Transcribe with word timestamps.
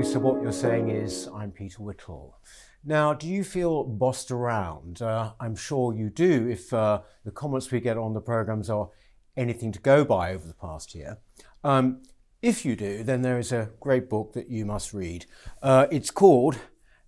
So 0.00 0.18
What 0.18 0.42
You're 0.42 0.52
Saying 0.52 0.88
Is. 0.88 1.28
I'm 1.34 1.52
Peter 1.52 1.82
Whittle. 1.82 2.38
Now, 2.82 3.12
do 3.12 3.28
you 3.28 3.44
feel 3.44 3.84
bossed 3.84 4.30
around? 4.30 5.02
Uh, 5.02 5.32
I'm 5.38 5.54
sure 5.54 5.92
you 5.92 6.08
do 6.08 6.48
if 6.48 6.72
uh, 6.72 7.02
the 7.24 7.30
comments 7.30 7.70
we 7.70 7.78
get 7.78 7.98
on 7.98 8.14
the 8.14 8.20
programmes 8.20 8.70
are 8.70 8.88
anything 9.36 9.70
to 9.72 9.78
go 9.78 10.04
by 10.04 10.32
over 10.32 10.48
the 10.48 10.54
past 10.54 10.94
year. 10.94 11.18
Um, 11.62 12.02
if 12.40 12.64
you 12.64 12.74
do, 12.74 13.04
then 13.04 13.20
there 13.20 13.38
is 13.38 13.52
a 13.52 13.70
great 13.80 14.08
book 14.08 14.32
that 14.32 14.48
you 14.50 14.64
must 14.64 14.94
read. 14.94 15.26
Uh, 15.62 15.86
it's 15.92 16.10
called 16.10 16.58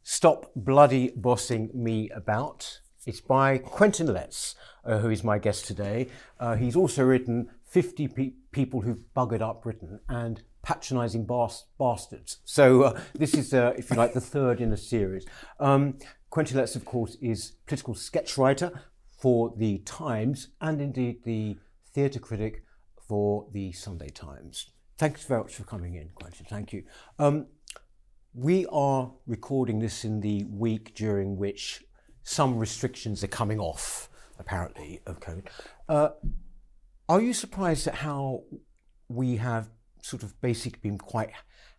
Stop 0.03 0.53
Bloody 0.55 1.11
Bossing 1.17 1.71
Me 1.73 2.11
About. 2.11 2.81
It's 3.07 3.23
by 3.23 3.59
Quentin 3.59 4.13
Letts, 4.13 4.55
uh, 4.85 4.99
who 4.99 5.09
is 5.11 5.25
my 5.25 5.39
guest 5.39 5.67
today. 5.67 6.09
Uh, 6.39 6.55
he's 6.55 6.77
also 6.77 7.03
written 7.03 7.49
50 7.67 8.09
pe- 8.09 8.33
People 8.53 8.83
Who've 8.83 9.03
Buggered 9.17 9.41
Up 9.41 9.63
Britain 9.63 10.01
and 10.09 10.43
patronising 10.65 11.27
bas- 11.27 11.67
bastards. 11.79 12.39
So 12.45 12.83
uh, 12.83 13.01
this 13.15 13.35
is, 13.35 13.55
uh, 13.55 13.75
if 13.77 13.91
you 13.91 13.97
like, 13.97 14.15
the 14.15 14.21
third 14.21 14.61
in 14.61 14.73
a 14.73 14.77
series. 14.77 15.27
Um, 15.61 15.99
Quentin 16.31 16.57
Letts, 16.57 16.75
of 16.75 16.85
course, 16.85 17.17
is 17.21 17.53
political 17.67 17.95
sketch 17.95 18.37
writer 18.37 18.73
for 19.21 19.55
the 19.57 19.79
Times 19.79 20.49
and 20.61 20.81
indeed 20.81 21.23
the 21.25 21.59
theatre 21.93 22.19
critic 22.19 22.65
for 23.07 23.47
the 23.53 23.73
Sunday 23.73 24.09
Times. 24.09 24.71
Thanks 24.99 25.25
very 25.25 25.43
much 25.43 25.55
for 25.55 25.65
coming 25.65 25.95
in, 25.95 26.09
Quentin. 26.15 26.47
Thank 26.49 26.73
you. 26.73 26.85
Um, 27.19 27.47
we 28.33 28.67
are 28.67 29.13
recording 29.27 29.79
this 29.79 30.05
in 30.05 30.21
the 30.21 30.45
week 30.45 30.95
during 30.95 31.37
which 31.37 31.85
some 32.25 32.59
restrictions 32.59 33.23
are 33.23 33.29
coming 33.29 33.61
off, 33.61 34.09
apparently, 34.39 35.01
of 35.07 35.21
COVID. 35.21 35.47
Uh, 35.89 36.09
are 37.09 37.21
you 37.21 37.33
surprised 37.33 37.87
at 37.87 37.97
how 37.97 38.43
we 39.09 39.37
have 39.37 39.69
sort 40.05 40.23
of 40.23 40.39
basically 40.41 40.79
been 40.83 40.99
quite 40.99 41.31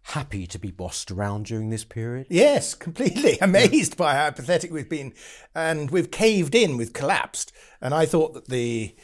happy 0.09 0.45
to 0.47 0.59
be 0.59 0.71
bossed 0.71 1.11
around 1.11 1.45
during 1.45 1.69
this 1.69 1.83
period? 1.83 2.27
Yes, 2.29 2.73
completely 2.73 3.37
amazed 3.41 3.97
by 3.97 4.15
how 4.15 4.31
pathetic 4.31 4.71
we've 4.71 4.89
been, 4.89 5.13
and 5.53 5.91
we've 5.91 6.11
caved 6.11 6.55
in, 6.55 6.77
we've 6.77 6.93
collapsed. 6.93 7.51
And 7.81 7.93
I 7.93 8.05
thought 8.05 8.33
that 8.33 8.47
the 8.47 8.95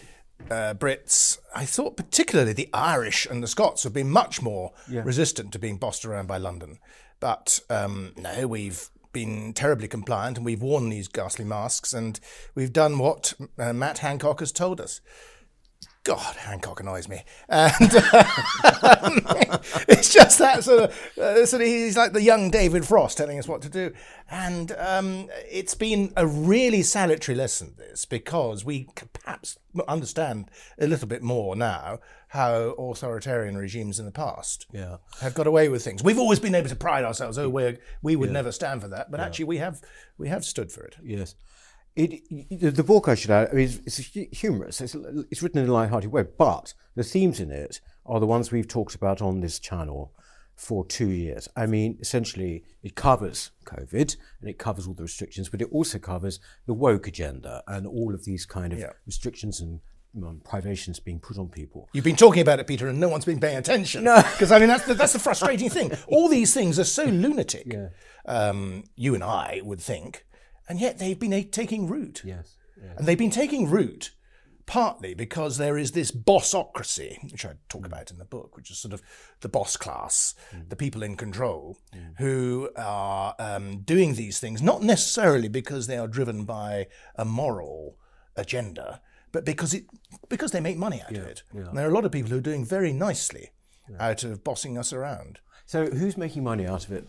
uh, 0.50 0.74
Brits, 0.74 1.38
I 1.56 1.66
thought 1.66 1.98
particularly 1.98 2.54
the 2.54 2.70
Irish 2.74 3.28
and 3.28 3.44
the 3.44 3.48
Scots 3.48 3.84
have 3.84 3.94
been 3.94 4.10
much 4.10 4.42
more 4.42 4.72
Yeah. 4.90 5.04
resistant 5.06 5.52
to 5.54 5.60
being 5.60 5.78
bossed 5.78 6.04
around 6.04 6.28
by 6.28 6.38
London. 6.38 6.80
But 7.20 7.60
um, 7.70 8.14
no, 8.18 8.48
we've 8.48 8.90
been 9.14 9.54
terribly 9.54 9.88
compliant 9.88 10.38
and 10.38 10.46
we've 10.46 10.62
worn 10.64 10.90
these 10.90 11.08
ghastly 11.08 11.46
masks 11.46 11.94
and 11.94 12.20
we've 12.56 12.74
done 12.74 12.98
what 12.98 13.34
uh, 13.60 13.74
Matt 13.74 14.00
Hancock 14.00 14.40
has 14.40 14.52
told 14.52 14.82
us. 14.82 15.00
God, 16.04 16.36
Hancock 16.36 16.80
annoys 16.80 17.08
me, 17.08 17.24
and 17.48 17.74
um, 17.84 17.92
it's 19.88 20.12
just 20.12 20.40
that 20.40 20.64
sort 20.64 20.86
of, 20.90 21.18
uh, 21.20 21.46
sort 21.46 21.62
of. 21.62 21.68
He's 21.68 21.96
like 21.96 22.14
the 22.14 22.24
young 22.24 22.50
David 22.50 22.86
Frost 22.88 23.18
telling 23.20 23.38
us 23.38 23.48
what 23.48 23.62
to 23.62 23.70
do, 23.70 23.94
and 24.30 24.72
um, 24.80 25.30
it's 25.50 25.76
been 25.76 26.12
a 26.18 26.26
really 26.26 26.82
salutary 26.82 27.36
lesson. 27.38 27.76
This 27.78 28.06
because 28.06 28.66
we 28.66 28.88
perhaps 29.14 29.60
understand 29.88 30.50
a 30.80 30.88
little 30.88 31.08
bit 31.08 31.22
more 31.22 31.56
now 31.56 32.00
how 32.30 32.74
authoritarian 32.80 33.56
regimes 33.58 34.00
in 34.00 34.06
the 34.06 34.12
past 34.12 34.66
Yeah. 34.72 34.98
have 35.22 35.34
got 35.34 35.46
away 35.48 35.70
with 35.70 35.84
things. 35.84 36.02
We've 36.04 36.18
always 36.18 36.40
been 36.40 36.56
able 36.56 36.70
to 36.70 36.76
pride 36.76 37.04
ourselves. 37.04 37.38
Oh, 37.38 37.48
we 37.48 37.78
we 38.02 38.16
would 38.16 38.32
never 38.32 38.52
stand 38.52 38.82
for 38.82 38.88
that, 38.88 39.12
but 39.12 39.20
actually 39.20 39.46
we 39.46 39.58
have 39.58 39.82
we 40.18 40.30
have 40.30 40.44
stood 40.46 40.72
for 40.72 40.84
it. 40.84 40.96
Yes. 41.04 41.36
It, 41.96 42.22
the 42.50 42.72
the 42.72 42.84
book 42.84 43.08
I 43.08 43.16
should 43.16 43.32
add, 43.32 43.50
I 43.52 43.54
mean, 43.54 43.70
it's, 43.86 44.00
it's 44.00 44.40
humorous. 44.40 44.80
It's, 44.82 44.96
it's 45.30 45.44
written 45.44 45.60
in 45.62 45.70
a 45.70 45.74
light-hearted 45.74 46.12
way, 46.12 46.24
but 46.38 46.74
the 46.96 47.04
themes 47.04 47.40
in 47.40 47.52
it 47.52 47.82
are 48.06 48.20
the 48.20 48.28
ones 48.28 48.52
we've 48.52 48.68
talked 48.68 48.96
about 48.96 49.22
on 49.22 49.42
this 49.42 49.60
channel 49.60 50.14
for 50.56 50.86
two 50.86 51.10
years. 51.10 51.50
I 51.56 51.66
mean, 51.66 51.98
essentially, 52.00 52.64
it 52.84 52.96
covers 52.96 53.52
COVID 53.66 54.16
and 54.40 54.50
it 54.50 54.58
covers 54.58 54.88
all 54.88 54.94
the 54.94 55.04
restrictions, 55.04 55.50
but 55.50 55.62
it 55.62 55.68
also 55.72 55.98
covers 56.00 56.40
the 56.66 56.74
woke 56.74 57.08
agenda 57.08 57.64
and 57.68 57.86
all 57.88 58.14
of 58.14 58.26
these 58.26 58.46
kind 58.46 58.72
of 58.72 58.80
Yeah. 58.80 58.92
restrictions 59.06 59.60
and 59.60 59.80
um, 60.24 60.42
privations 60.44 61.00
being 61.00 61.20
put 61.20 61.38
on 61.38 61.48
people. 61.50 61.90
You've 61.94 62.04
been 62.04 62.16
talking 62.18 62.42
about 62.42 62.60
it, 62.60 62.68
Peter, 62.68 62.88
and 62.90 63.00
no 63.00 63.08
one's 63.10 63.26
been 63.26 63.40
paying 63.40 63.58
attention. 63.58 64.04
No, 64.04 64.18
because 64.34 64.52
I 64.52 64.60
mean 64.60 64.68
that's 64.68 64.86
the, 64.86 64.94
that's 64.94 65.14
the 65.14 65.20
frustrating 65.20 65.70
thing. 65.70 65.92
All 66.08 66.28
these 66.30 66.54
things 66.54 66.78
are 66.80 66.84
so 66.86 67.06
lunatic. 67.06 67.74
Um, 68.26 68.84
you 68.96 69.16
and 69.16 69.24
I 69.24 69.62
would 69.64 69.82
think, 69.82 70.26
and 70.68 70.80
yet 70.80 71.00
they've 71.00 71.20
been 71.20 71.34
a- 71.34 71.44
taking 71.44 71.88
root. 71.88 72.22
Yes. 72.24 72.56
And 72.98 73.06
they've 73.06 73.18
been 73.18 73.30
taking 73.30 73.70
root 73.70 74.12
partly 74.66 75.14
because 75.14 75.58
there 75.58 75.78
is 75.78 75.92
this 75.92 76.12
bossocracy, 76.12 77.30
which 77.30 77.46
I 77.46 77.56
talk 77.68 77.82
mm. 77.82 77.88
about 77.88 78.10
in 78.10 78.18
the 78.18 78.26
book, 78.26 78.56
which 78.56 78.72
is 78.72 78.80
sort 78.80 78.94
of 78.94 79.02
the 79.42 79.50
boss 79.50 79.76
class, 79.76 80.34
mm. 80.56 80.70
the 80.70 80.78
people 80.78 81.04
in 81.04 81.18
control, 81.18 81.78
mm. 81.94 82.18
who 82.18 82.70
are 82.78 83.36
um, 83.38 83.82
doing 83.82 84.16
these 84.16 84.40
things 84.40 84.62
not 84.62 84.82
necessarily 84.82 85.50
because 85.50 85.88
they 85.88 85.98
are 85.98 86.08
driven 86.08 86.46
by 86.46 86.88
a 87.16 87.26
moral 87.26 87.98
agenda, 88.38 89.02
but 89.34 89.44
because 89.44 89.74
it 89.74 89.86
because 90.30 90.52
they 90.52 90.62
make 90.62 90.78
money 90.78 91.02
out 91.02 91.18
of 91.18 91.26
it. 91.26 91.44
And 91.52 91.78
there 91.78 91.86
are 91.86 91.92
a 91.92 91.94
lot 91.94 92.06
of 92.06 92.14
people 92.14 92.32
who 92.32 92.38
are 92.38 92.42
doing 92.42 92.66
very 92.66 92.94
nicely 92.94 93.50
out 94.00 94.24
of 94.24 94.42
bossing 94.44 94.78
us 94.78 94.94
around. 94.94 95.40
So 95.66 95.88
who's 95.88 96.16
making 96.16 96.46
money 96.46 96.66
out 96.66 96.86
of 96.86 96.94
it? 96.94 97.08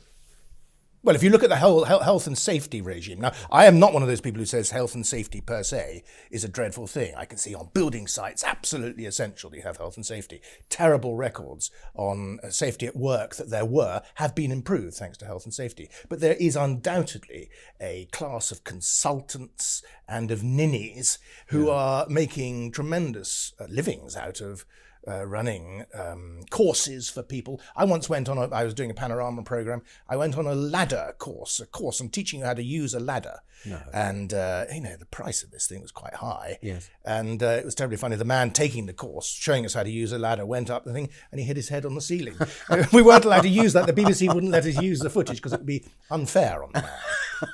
Well, 1.05 1.17
if 1.17 1.25
you 1.25 1.31
look 1.31 1.43
at 1.43 1.49
the 1.49 1.57
whole 1.57 1.85
health 1.85 2.29
and 2.29 2.39
safety 2.39 2.81
regime, 2.81 3.23
now 3.23 3.33
I 3.51 3.67
am 3.67 3.81
not 3.81 3.93
one 3.93 4.03
of 4.03 4.09
those 4.09 4.21
people 4.21 4.39
who 4.39 4.47
says 4.47 4.71
health 4.71 4.95
and 4.95 5.05
safety 5.05 5.41
per 5.41 5.65
se 5.65 6.05
is 6.31 6.45
a 6.45 6.49
dreadful 6.49 6.87
thing. 6.87 7.13
I 7.17 7.25
can 7.25 7.39
see 7.39 7.57
on 7.57 7.71
building 7.75 8.07
sites, 8.07 8.45
absolutely 8.45 9.05
essential 9.07 9.51
that 9.51 9.57
you 9.57 9.65
have 9.65 9.79
health 9.79 9.97
and 9.97 10.07
safety. 10.07 10.41
Terrible 10.69 11.17
records 11.17 11.73
on 11.97 12.39
uh, 12.45 12.51
safety 12.51 12.87
at 12.87 12.95
work 12.95 13.35
that 13.35 13.51
there 13.51 13.65
were 13.65 14.03
have 14.15 14.37
been 14.37 14.53
improved 14.53 14.95
thanks 14.95 15.19
to 15.19 15.25
health 15.25 15.45
and 15.45 15.53
safety. 15.53 15.91
But 16.09 16.21
there 16.21 16.37
is 16.39 16.55
undoubtedly 16.55 17.51
a 17.81 18.07
class 18.13 18.53
of 18.53 18.63
consultants 18.63 19.83
and 20.07 20.31
of 20.31 20.45
ninnies 20.45 21.19
who 21.49 21.69
are 21.69 22.07
making 22.09 22.71
tremendous 22.71 23.55
uh, 23.59 23.65
livings 23.69 24.15
out 24.15 24.41
of 24.41 24.65
uh, 25.09 25.27
running 25.27 25.85
um, 25.95 26.41
courses 26.51 27.09
for 27.11 27.23
people. 27.23 27.61
I 27.77 27.85
once 27.85 28.09
went 28.09 28.29
on 28.29 28.39
a, 28.39 28.49
I 28.49 28.65
was 28.65 28.75
doing 28.75 28.91
a 28.91 28.95
panorama 28.95 29.43
program. 29.43 29.83
I 30.09 30.17
went 30.17 30.37
on 30.39 30.47
a 30.47 30.55
ladder 30.55 31.15
course, 31.19 31.61
a 31.61 31.67
course 31.67 32.01
on 32.01 32.09
teaching 32.09 32.41
you 32.41 32.47
how 32.47 32.55
to 32.55 32.63
use 32.63 32.95
a 32.95 33.01
ladder. 33.01 33.39
No. 33.65 33.81
And, 33.93 34.35
uh, 34.35 34.65
you 34.75 34.81
know, 34.81 34.97
the 34.97 35.07
price 35.07 35.45
of 35.45 35.53
this 35.53 35.69
thing 35.69 35.83
was 35.83 35.93
quite 35.93 36.15
high. 36.15 36.59
Yes. 36.63 36.91
And 37.05 37.41
uh, 37.43 37.47
it 37.47 37.65
was 37.65 37.77
terribly 37.77 37.97
funny. 37.97 38.17
The 38.17 38.25
man 38.25 38.51
taking 38.51 38.87
the 38.87 38.93
course, 38.93 39.27
showing 39.29 39.65
us 39.65 39.75
how 39.75 39.85
to 39.85 39.91
use 39.91 40.11
a 40.13 40.19
ladder, 40.19 40.45
went 40.45 40.69
up 40.69 40.85
the 40.85 40.93
thing 40.93 41.09
and 41.31 41.39
he 41.41 41.47
hit 41.47 41.57
his 41.57 41.69
head 41.69 41.85
on 41.87 41.95
the 41.95 42.01
ceiling. 42.01 42.35
we 42.93 43.03
weren't 43.03 43.25
allowed 43.25 43.43
to 43.43 43.49
use 43.49 43.73
that. 43.75 43.87
The 43.87 43.93
BBC 43.93 44.33
wouldn't 44.35 44.51
let 44.53 44.67
us 44.67 44.81
use 44.81 44.99
the 44.99 45.11
footage 45.11 45.37
because 45.37 45.53
it 45.53 45.61
would 45.61 45.67
be 45.67 45.85
unfair 46.11 46.65
on 46.65 46.71
the 46.75 46.83
man. 46.83 46.91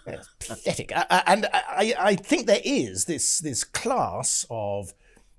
It's 0.07 0.29
pathetic. 0.47 0.93
I- 0.95 1.07
I- 1.11 1.23
And 1.27 1.47
I, 1.53 1.95
I 1.99 2.15
think 2.15 2.47
there 2.47 2.61
is 2.63 3.07
this, 3.07 3.39
this 3.39 3.65
class 3.65 4.45
of 4.51 4.93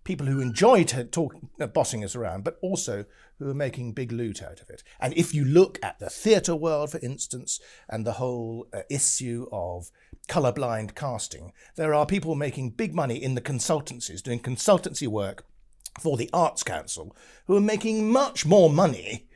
people 0.10 0.26
who 0.26 0.42
enjoy 0.42 0.84
t- 0.84 1.04
talk, 1.04 1.36
uh, 1.62 1.68
bossing 1.68 2.04
us 2.04 2.16
around, 2.16 2.44
but 2.44 2.58
also 2.64 3.06
who 3.38 3.48
are 3.48 3.54
making 3.54 3.94
big 3.94 4.12
loot 4.12 4.42
out 4.42 4.60
of 4.60 4.68
it. 4.68 4.82
And 5.00 5.14
if 5.14 5.36
you 5.36 5.46
look 5.46 5.78
at 5.84 6.00
the 6.00 6.10
theatre 6.10 6.56
world, 6.56 6.90
for 6.90 6.98
instance, 7.04 7.60
and 7.88 8.08
the 8.08 8.14
whole 8.14 8.68
uh, 8.74 8.82
issue 8.90 9.46
of 9.52 9.92
colourblind 10.28 10.96
casting, 10.96 11.54
there 11.76 11.94
are 11.94 12.08
people 12.08 12.34
making 12.34 12.72
big 12.72 12.96
money 12.96 13.22
in 13.22 13.36
the 13.36 13.42
consultancies, 13.42 14.24
doing 14.24 14.40
consultancy 14.40 15.08
work 15.08 15.46
for 16.00 16.18
the 16.18 16.32
Arts 16.34 16.64
Council, 16.64 17.16
who 17.46 17.56
are 17.56 17.62
making 17.62 18.12
much 18.12 18.48
more 18.48 18.72
money 18.72 19.29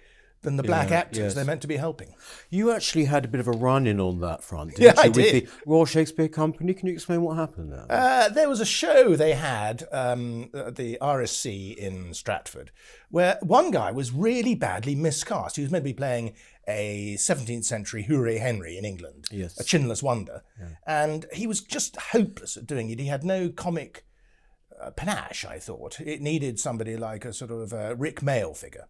than 0.44 0.58
the 0.58 0.64
black 0.64 0.90
Yeah, 0.92 0.98
actors 0.98 1.18
yes. 1.20 1.34
they're 1.34 1.46
meant 1.46 1.62
to 1.62 1.68
be 1.68 1.78
helping. 1.78 2.14
You 2.50 2.72
actually 2.72 3.06
had 3.06 3.26
a 3.26 3.28
bit 3.28 3.40
of 3.42 3.48
a 3.48 3.52
run-in 3.52 4.00
on 4.00 4.20
that 4.22 4.44
front, 4.44 4.72
didn't 4.76 4.84
Yeah, 4.84 4.94
you? 4.96 5.02
I 5.04 5.08
With 5.08 5.16
did. 5.16 5.46
the 5.48 5.50
Royal 5.66 5.86
Shakespeare 5.86 6.28
Company. 6.28 6.74
Can 6.74 6.88
you 6.88 6.94
explain 6.94 7.22
what 7.22 7.36
happened 7.38 7.72
there? 7.74 7.86
Uh, 7.90 8.30
there 8.30 8.48
was 8.50 8.60
a 8.60 8.66
show 8.66 9.16
they 9.16 9.34
had 9.34 9.84
um, 9.92 10.50
at 10.54 10.76
the 10.76 10.98
RSC 11.02 11.76
in 11.76 12.14
Stratford 12.14 12.72
where 13.10 13.38
one 13.42 13.72
guy 13.72 13.92
was 13.92 14.12
really 14.12 14.56
badly 14.56 14.96
miscast. 14.96 15.56
He 15.56 15.62
was 15.62 15.72
meant 15.72 15.84
to 15.84 15.90
be 15.90 15.94
playing 15.94 16.34
a 16.68 17.16
17th 17.18 17.66
century 17.66 18.04
Hooray 18.04 18.38
Henry 18.38 18.78
in 18.78 18.86
England, 18.86 19.26
Yes. 19.32 19.60
a 19.60 19.64
chinless 19.64 20.02
wonder, 20.02 20.44
and 20.88 21.26
he 21.34 21.46
was 21.46 21.60
just 21.62 21.96
hopeless 21.98 22.56
at 22.58 22.66
doing 22.66 22.90
it. 22.90 23.00
He 23.00 23.08
had 23.08 23.24
no 23.26 23.50
comic 23.50 24.06
uh, 24.82 24.90
panache, 24.92 25.46
I 25.46 25.60
thought. 25.60 26.00
It 26.00 26.22
needed 26.22 26.60
somebody 26.60 26.96
like 26.98 27.26
a 27.26 27.34
sort 27.34 27.52
of 27.52 27.74
uh, 27.74 27.96
Rik 27.98 28.22
Mayall 28.22 28.56
figure. 28.58 28.88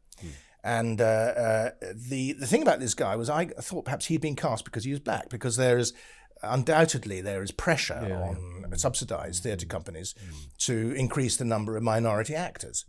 And 0.63 1.01
uh, 1.01 1.03
uh, 1.03 1.69
the 1.93 2.33
the 2.33 2.47
thing 2.47 2.61
about 2.61 2.79
this 2.79 2.93
guy 2.93 3.15
was, 3.17 3.29
I 3.29 3.47
thought 3.47 3.85
perhaps 3.85 4.05
he'd 4.05 4.21
been 4.21 4.35
cast 4.35 4.63
because 4.63 4.85
he 4.85 4.91
was 4.91 5.01
black, 5.01 5.29
because 5.29 5.57
there 5.57 5.77
is 5.77 5.93
undoubtedly 6.41 7.21
there 7.21 7.41
is 7.41 7.51
pressure 7.51 7.93
on 8.23 8.77
subsidised 8.77 9.43
theatre 9.43 9.65
companies 9.65 10.15
to 10.59 10.91
increase 10.93 11.37
the 11.37 11.45
number 11.45 11.77
of 11.77 11.83
minority 11.83 12.35
actors. 12.35 12.85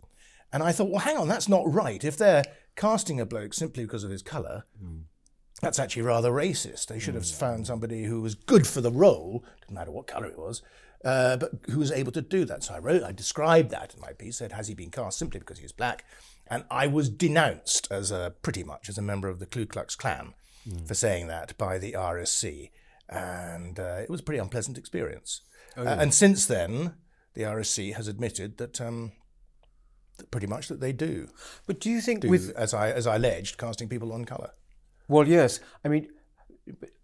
And 0.53 0.63
I 0.63 0.71
thought, 0.71 0.89
well, 0.89 0.99
hang 0.99 1.17
on, 1.17 1.27
that's 1.27 1.49
not 1.49 1.71
right. 1.71 2.03
If 2.03 2.17
they're 2.17 2.43
casting 2.75 3.19
a 3.19 3.25
bloke 3.25 3.53
simply 3.53 3.83
because 3.83 4.03
of 4.03 4.11
his 4.11 4.21
colour, 4.21 4.65
that's 5.61 5.79
actually 5.79 6.03
rather 6.03 6.31
racist. 6.31 6.87
They 6.87 6.99
should 6.99 7.15
have 7.15 7.25
found 7.25 7.67
somebody 7.67 8.03
who 8.05 8.21
was 8.21 8.35
good 8.35 8.67
for 8.67 8.81
the 8.81 8.91
role, 8.91 9.43
didn't 9.61 9.75
matter 9.75 9.91
what 9.91 10.07
colour 10.07 10.27
it 10.27 10.39
was, 10.39 10.61
uh, 11.03 11.37
but 11.37 11.51
who 11.69 11.79
was 11.79 11.91
able 11.91 12.11
to 12.13 12.21
do 12.21 12.45
that. 12.45 12.63
So 12.63 12.73
I 12.73 12.79
wrote, 12.79 13.03
I 13.03 13.11
described 13.11 13.69
that 13.71 13.93
in 13.93 14.01
my 14.01 14.13
piece, 14.13 14.37
said, 14.37 14.51
has 14.53 14.67
he 14.67 14.75
been 14.75 14.91
cast 14.91 15.17
simply 15.17 15.39
because 15.39 15.59
he 15.59 15.65
was 15.65 15.71
black? 15.71 16.05
And 16.47 16.63
I 16.69 16.87
was 16.87 17.09
denounced 17.09 17.87
as 17.91 18.11
a, 18.11 18.33
pretty 18.41 18.63
much 18.63 18.89
as 18.89 18.97
a 18.97 19.01
member 19.01 19.27
of 19.27 19.39
the 19.39 19.45
Ku 19.45 19.65
Klux 19.65 19.95
Klan 19.95 20.33
mm. 20.67 20.87
for 20.87 20.93
saying 20.93 21.27
that 21.27 21.57
by 21.57 21.77
the 21.77 21.93
RSC. 21.93 22.71
And 23.09 23.79
uh, 23.79 23.99
it 24.03 24.09
was 24.09 24.19
a 24.19 24.23
pretty 24.23 24.39
unpleasant 24.39 24.77
experience. 24.77 25.41
Oh, 25.77 25.83
yeah. 25.83 25.91
uh, 25.91 26.01
and 26.01 26.13
since 26.13 26.45
then, 26.45 26.95
the 27.33 27.43
RSC 27.43 27.93
has 27.95 28.07
admitted 28.07 28.57
that 28.57 28.79
um, 28.79 29.11
pretty 30.31 30.47
much 30.47 30.67
that 30.67 30.79
they 30.79 30.93
do. 30.93 31.29
But 31.67 31.79
do 31.79 31.89
you 31.89 32.01
think, 32.01 32.21
do, 32.21 32.29
with 32.29 32.55
as 32.55 32.73
I 32.73 32.91
as 32.91 33.07
I 33.07 33.15
alleged, 33.15 33.57
casting 33.57 33.89
people 33.89 34.13
on 34.13 34.25
colour? 34.25 34.51
Well, 35.07 35.27
yes. 35.27 35.59
I 35.83 35.89
mean, 35.89 36.07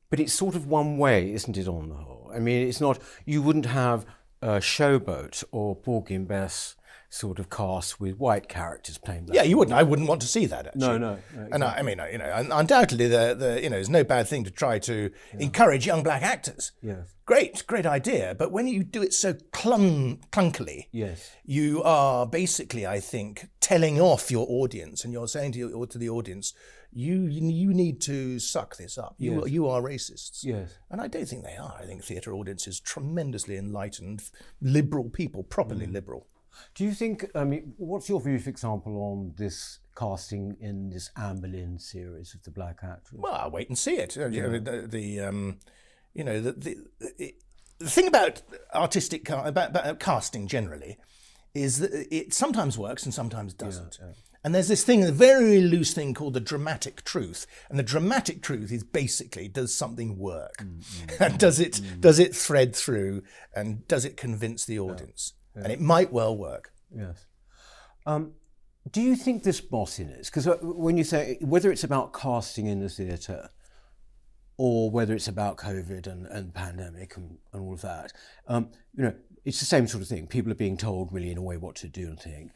but 0.09 0.19
it's 0.19 0.33
sort 0.33 0.55
of 0.55 0.67
one 0.67 0.97
way, 0.97 1.31
isn't 1.33 1.57
it? 1.57 1.67
On 1.67 1.89
the 1.89 1.95
whole, 1.95 2.31
I 2.33 2.39
mean, 2.39 2.67
it's 2.67 2.81
not. 2.81 2.99
You 3.25 3.41
wouldn't 3.41 3.67
have 3.67 4.05
a 4.41 4.57
Showboat 4.57 5.43
or 5.51 5.75
Porgy 5.75 6.15
and 6.15 6.27
Bess 6.27 6.75
sort 7.11 7.39
of 7.39 7.49
cast 7.49 7.99
with 7.99 8.17
white 8.17 8.47
characters 8.47 8.97
playing. 8.97 9.25
Black 9.25 9.35
yeah, 9.35 9.43
you 9.43 9.57
wouldn't. 9.57 9.77
I 9.77 9.83
wouldn't 9.83 10.07
want 10.07 10.21
to 10.21 10.27
see 10.27 10.45
that. 10.45 10.67
Actually. 10.67 10.79
No, 10.79 10.97
no. 10.97 11.13
no 11.13 11.13
exactly. 11.13 11.51
And 11.51 11.63
I, 11.63 11.75
I, 11.75 11.81
mean, 11.81 12.01
you 12.09 12.17
know, 12.17 12.47
undoubtedly, 12.51 13.07
the, 13.07 13.35
the 13.37 13.61
you 13.61 13.69
know, 13.69 13.77
it's 13.77 13.89
no 13.89 14.05
bad 14.05 14.27
thing 14.27 14.45
to 14.45 14.51
try 14.51 14.79
to 14.79 15.11
yeah. 15.33 15.39
encourage 15.39 15.85
young 15.85 16.03
black 16.03 16.23
actors. 16.23 16.71
Yes. 16.81 17.13
Great, 17.25 17.67
great 17.67 17.85
idea. 17.85 18.33
But 18.37 18.51
when 18.53 18.65
you 18.65 18.83
do 18.83 19.03
it 19.03 19.13
so 19.13 19.33
clun- 19.33 20.19
clunkily, 20.31 20.87
yes, 20.91 21.31
you 21.45 21.83
are 21.83 22.25
basically, 22.25 22.87
I 22.87 23.01
think, 23.01 23.49
telling 23.59 23.99
off 23.99 24.31
your 24.31 24.47
audience, 24.49 25.03
and 25.03 25.13
you're 25.13 25.27
saying 25.27 25.51
to 25.53 25.59
your, 25.59 25.85
to 25.87 25.97
the 25.97 26.09
audience, 26.09 26.53
you 26.93 27.25
you 27.27 27.73
need 27.73 28.01
to 28.01 28.39
suck 28.39 28.77
this 28.77 28.97
up. 28.97 29.15
You 29.17 29.41
yes. 29.41 29.49
you 29.49 29.67
are 29.67 29.81
racists. 29.81 30.43
Yes. 30.43 30.77
And 30.89 31.01
I 31.01 31.07
don't 31.07 31.27
think 31.27 31.43
they 31.43 31.55
are. 31.55 31.75
I 31.79 31.85
think 31.85 32.03
theatre 32.03 32.33
audiences 32.33 32.79
tremendously 32.79 33.57
enlightened, 33.57 34.23
liberal 34.61 35.09
people, 35.09 35.43
properly 35.43 35.87
mm. 35.87 35.93
liberal. 35.93 36.27
Do 36.75 36.83
you 36.83 36.93
think, 36.93 37.25
I 37.35 37.43
mean, 37.43 37.73
what's 37.77 38.09
your 38.09 38.21
view, 38.21 38.39
for 38.39 38.49
example, 38.49 38.97
on 38.97 39.33
this 39.37 39.79
casting 39.97 40.57
in 40.59 40.89
this 40.89 41.11
Anne 41.15 41.39
Boleyn 41.41 41.79
series 41.79 42.33
of 42.33 42.43
the 42.43 42.51
black 42.51 42.79
actress? 42.83 43.19
Well, 43.19 43.33
I'll 43.33 43.51
wait 43.51 43.69
and 43.69 43.77
see 43.77 43.95
it. 43.95 44.15
Yeah. 44.15 44.29
the, 44.29 44.87
the 44.87 45.19
um, 45.21 45.59
you 46.13 46.23
know, 46.23 46.41
the, 46.41 46.51
the, 46.51 47.35
the, 47.79 47.89
thing 47.89 48.07
about 48.07 48.41
artistic, 48.73 49.29
about, 49.29 49.69
about, 49.69 49.99
casting 49.99 50.47
generally 50.47 50.97
is 51.53 51.79
that 51.79 51.91
it 52.13 52.33
sometimes 52.33 52.77
works 52.77 53.03
and 53.03 53.13
sometimes 53.13 53.53
doesn't. 53.53 53.97
Yeah, 53.99 54.07
yeah. 54.07 54.13
And 54.43 54.55
there's 54.55 54.67
this 54.67 54.83
thing, 54.83 55.03
a 55.03 55.11
very 55.11 55.61
loose 55.61 55.93
thing 55.93 56.13
called 56.13 56.33
the 56.33 56.39
dramatic 56.39 57.03
truth. 57.03 57.45
And 57.69 57.77
the 57.77 57.83
dramatic 57.83 58.41
truth 58.41 58.71
is 58.71 58.83
basically 58.83 59.47
does 59.47 59.73
something 59.73 60.17
work? 60.17 60.57
Mm, 60.57 60.79
mm, 60.79 61.19
and 61.25 61.39
does 61.39 61.59
it 61.59 61.73
mm. 61.73 62.01
does 62.01 62.17
it 62.17 62.35
thread 62.35 62.75
through 62.75 63.23
and 63.55 63.87
does 63.87 64.03
it 64.03 64.17
convince 64.17 64.65
the 64.65 64.79
audience? 64.79 65.33
Yeah. 65.55 65.63
And 65.63 65.71
it 65.71 65.81
might 65.81 66.11
well 66.11 66.37
work. 66.37 66.71
Yes. 66.95 67.25
Um, 68.05 68.33
do 68.89 69.01
you 69.01 69.15
think 69.15 69.43
this 69.43 69.61
bossiness, 69.61 70.25
because 70.25 70.47
uh, 70.47 70.57
when 70.61 70.97
you 70.97 71.03
say 71.03 71.37
whether 71.41 71.71
it's 71.71 71.83
about 71.83 72.13
casting 72.13 72.65
in 72.65 72.79
the 72.79 72.89
theatre 72.89 73.49
or 74.57 74.89
whether 74.89 75.13
it's 75.13 75.27
about 75.27 75.57
COVID 75.57 76.07
and, 76.07 76.25
and 76.27 76.53
pandemic 76.53 77.15
and, 77.17 77.37
and 77.53 77.61
all 77.61 77.73
of 77.73 77.81
that, 77.81 78.11
um, 78.47 78.69
you 78.95 79.03
know, 79.03 79.13
it's 79.45 79.59
the 79.59 79.65
same 79.65 79.87
sort 79.87 80.01
of 80.01 80.07
thing. 80.07 80.27
People 80.27 80.51
are 80.51 80.55
being 80.55 80.77
told 80.77 81.11
really 81.11 81.31
in 81.31 81.37
a 81.37 81.41
way 81.41 81.57
what 81.57 81.75
to 81.77 81.87
do 81.87 82.07
and 82.07 82.19
think. 82.19 82.51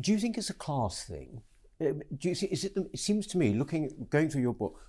Do 0.00 0.12
you 0.12 0.18
think 0.18 0.38
it's 0.38 0.50
a 0.50 0.54
class 0.54 1.04
thing? 1.04 1.42
Uh, 1.80 1.92
do 2.16 2.28
you 2.28 2.34
see, 2.34 2.46
is 2.46 2.64
it, 2.64 2.72
it 2.76 2.98
seems 2.98 3.26
to 3.28 3.38
me, 3.38 3.54
looking, 3.54 4.06
going 4.10 4.28
through 4.28 4.42
your 4.42 4.54
book, 4.54 4.80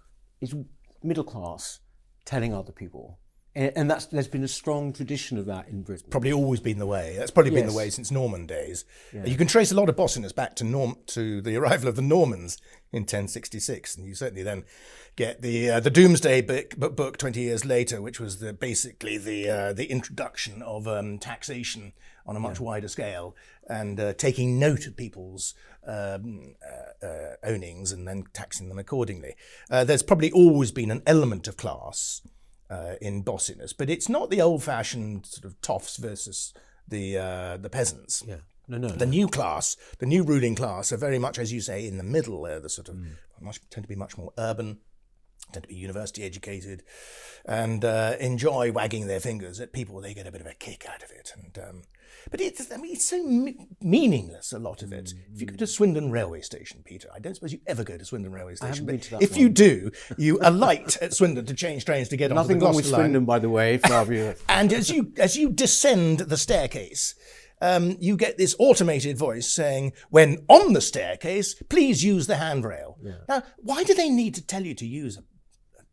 is 0.41 0.55
middle 1.03 1.23
class 1.23 1.79
telling 2.25 2.53
other 2.53 2.71
people 2.71 3.19
and 3.59 3.91
that's 3.91 4.05
there's 4.05 4.27
been 4.27 4.43
a 4.43 4.47
strong 4.47 4.93
tradition 4.93 5.37
of 5.37 5.45
that 5.47 5.67
in 5.67 5.81
Britain. 5.81 6.07
Probably 6.09 6.31
always 6.31 6.59
been 6.59 6.79
the 6.79 6.85
way. 6.85 7.15
That's 7.17 7.31
probably 7.31 7.51
yes. 7.51 7.61
been 7.61 7.69
the 7.69 7.75
way 7.75 7.89
since 7.89 8.09
Norman 8.09 8.45
days. 8.45 8.85
Yeah. 9.13 9.25
You 9.25 9.35
can 9.35 9.47
trace 9.47 9.71
a 9.71 9.75
lot 9.75 9.89
of 9.89 9.95
bossiness 9.95 10.33
back 10.33 10.55
to 10.55 10.63
Norm 10.63 10.95
to 11.07 11.41
the 11.41 11.55
arrival 11.57 11.89
of 11.89 11.95
the 11.95 12.01
Normans 12.01 12.57
in 12.91 13.01
1066, 13.01 13.97
and 13.97 14.05
you 14.05 14.15
certainly 14.15 14.43
then 14.43 14.63
get 15.15 15.41
the 15.41 15.69
uh, 15.69 15.79
the 15.79 15.89
Domesday 15.89 16.41
book, 16.41 16.77
book 16.77 17.17
20 17.17 17.41
years 17.41 17.65
later, 17.65 18.01
which 18.01 18.19
was 18.19 18.39
the 18.39 18.53
basically 18.53 19.17
the 19.17 19.49
uh, 19.49 19.73
the 19.73 19.91
introduction 19.91 20.61
of 20.61 20.87
um, 20.87 21.17
taxation 21.17 21.93
on 22.25 22.35
a 22.35 22.39
much 22.39 22.59
yeah. 22.59 22.65
wider 22.65 22.87
scale 22.87 23.35
and 23.67 23.99
uh, 23.99 24.13
taking 24.13 24.59
note 24.59 24.87
of 24.87 24.95
people's 24.95 25.53
um, 25.85 26.55
uh, 26.63 27.05
uh, 27.05 27.35
ownings 27.43 27.91
and 27.91 28.07
then 28.07 28.23
taxing 28.33 28.69
them 28.69 28.79
accordingly. 28.79 29.35
Uh, 29.69 29.83
there's 29.83 30.03
probably 30.03 30.31
always 30.31 30.71
been 30.71 30.91
an 30.91 31.01
element 31.05 31.47
of 31.47 31.57
class 31.57 32.21
uh, 32.69 32.95
in 33.01 33.23
bossiness, 33.23 33.73
but 33.73 33.89
it's 33.89 34.09
not 34.09 34.29
the 34.29 34.41
old-fashioned 34.41 35.25
sort 35.25 35.45
of 35.45 35.59
toffs 35.61 35.97
versus 35.97 36.53
the 36.87 37.17
uh, 37.17 37.57
the 37.57 37.69
peasants. 37.69 38.23
Yeah. 38.27 38.37
No, 38.67 38.77
no, 38.77 38.89
the 38.89 39.05
no. 39.05 39.09
new 39.09 39.27
class, 39.27 39.75
the 39.97 40.05
new 40.05 40.23
ruling 40.23 40.55
class, 40.55 40.91
are 40.91 40.97
very 40.97 41.17
much, 41.17 41.39
as 41.39 41.51
you 41.51 41.59
say, 41.59 41.87
in 41.87 41.97
the 41.97 42.03
middle. 42.03 42.43
They're 42.43 42.59
the 42.59 42.69
sort 42.69 42.87
of 42.87 42.95
mm. 42.95 43.13
much, 43.41 43.59
tend 43.71 43.85
to 43.85 43.87
be 43.87 43.95
much 43.95 44.15
more 44.15 44.31
urban, 44.37 44.77
tend 45.51 45.63
to 45.63 45.69
be 45.69 45.75
university 45.75 46.23
educated, 46.23 46.83
and 47.45 47.83
uh, 47.83 48.15
enjoy 48.19 48.71
wagging 48.71 49.07
their 49.07 49.19
fingers 49.19 49.59
at 49.59 49.73
people. 49.73 50.01
They 50.01 50.13
get 50.13 50.27
a 50.27 50.31
bit 50.31 50.41
of 50.41 50.47
a 50.47 50.53
kick 50.53 50.85
out 50.87 51.03
of 51.03 51.11
it, 51.11 51.33
and 51.35 51.57
um, 51.63 51.81
but 52.31 52.41
it's, 52.41 52.71
I 52.71 52.77
mean, 52.77 52.93
it's 52.93 53.05
so 53.05 53.23
me- 53.23 53.67
meaningless, 53.81 54.53
a 54.53 54.59
lot 54.59 54.83
of 54.83 54.93
it. 54.93 55.05
Mm-hmm. 55.05 55.33
If 55.33 55.41
you 55.41 55.47
go 55.47 55.55
to 55.55 55.67
Swindon 55.67 56.11
railway 56.11 56.41
station, 56.41 56.81
Peter, 56.83 57.09
I 57.13 57.19
don't 57.19 57.33
suppose 57.33 57.53
you 57.53 57.59
ever 57.65 57.83
go 57.83 57.97
to 57.97 58.05
Swindon 58.05 58.31
railway 58.31 58.55
station. 58.55 58.85
but 58.85 58.95
if 59.21 59.31
one. 59.31 59.39
you 59.39 59.49
do, 59.49 59.91
you 60.17 60.39
alight 60.41 60.97
at 61.01 61.13
Swindon 61.13 61.45
to 61.45 61.53
change 61.53 61.85
trains 61.85 62.09
to 62.09 62.17
get 62.17 62.31
on 62.31 62.35
Nothing 62.35 62.59
wrong 62.59 62.75
with 62.75 62.85
line. 62.85 63.01
Swindon, 63.01 63.25
by 63.25 63.39
the 63.39 63.49
way, 63.49 63.77
Flavia. 63.77 64.35
and 64.49 64.71
as 64.73 64.89
you 64.89 65.11
as 65.17 65.37
you 65.37 65.49
descend 65.49 66.19
the 66.19 66.37
staircase, 66.37 67.15
um, 67.61 67.97
you 67.99 68.15
get 68.15 68.37
this 68.37 68.55
automated 68.59 69.17
voice 69.17 69.47
saying, 69.47 69.93
when 70.09 70.37
on 70.47 70.73
the 70.73 70.81
staircase, 70.81 71.55
please 71.69 72.03
use 72.03 72.27
the 72.27 72.35
handrail. 72.35 72.97
Yeah. 73.01 73.13
Now, 73.27 73.43
why 73.57 73.83
do 73.83 73.93
they 73.93 74.09
need 74.09 74.35
to 74.35 74.45
tell 74.45 74.63
you 74.63 74.73
to 74.75 74.85
use 74.85 75.17
a 75.17 75.23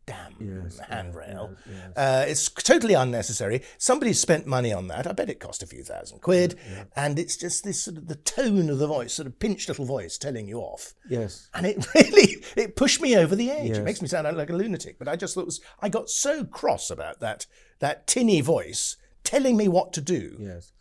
damn 0.07 0.35
yes, 0.39 0.79
handrail. 0.79 1.51
Yes, 1.51 1.75
yes. 1.75 1.97
Uh, 1.97 2.25
it's 2.27 2.49
totally 2.49 2.95
unnecessary. 2.95 3.61
Somebody 3.77 4.13
spent 4.13 4.47
money 4.47 4.73
on 4.73 4.87
that. 4.87 5.05
I 5.05 5.11
bet 5.11 5.29
it 5.29 5.39
cost 5.39 5.61
a 5.61 5.67
few 5.67 5.83
thousand 5.83 6.21
quid. 6.21 6.55
Yeah, 6.57 6.75
yeah. 6.77 6.83
And 6.95 7.19
it's 7.19 7.37
just 7.37 7.63
this 7.63 7.83
sort 7.83 7.97
of 7.97 8.07
the 8.07 8.15
tone 8.15 8.69
of 8.69 8.79
the 8.79 8.87
voice, 8.87 9.13
sort 9.13 9.27
of 9.27 9.37
pinched 9.37 9.67
little 9.67 9.85
voice 9.85 10.17
telling 10.17 10.47
you 10.47 10.59
off. 10.59 10.93
Yes. 11.07 11.49
And 11.53 11.65
it 11.65 11.85
really, 11.95 12.37
it 12.55 12.75
pushed 12.75 13.01
me 13.01 13.15
over 13.17 13.35
the 13.35 13.51
edge. 13.51 13.77
It 13.77 13.83
makes 13.83 14.01
me 14.01 14.07
sound 14.07 14.35
like 14.35 14.49
a 14.49 14.55
lunatic. 14.55 14.97
But 14.97 15.07
I 15.07 15.15
just 15.15 15.35
thought 15.35 15.45
was, 15.45 15.61
I 15.81 15.89
got 15.89 16.09
so 16.09 16.45
cross 16.45 16.89
about 16.89 17.19
that, 17.19 17.45
that 17.79 18.07
tinny 18.07 18.41
voice 18.41 18.95
telling 19.23 19.57
me 19.57 19.67
what 19.67 19.93
to 19.93 20.01
do. 20.01 20.37
Yes. 20.39 20.71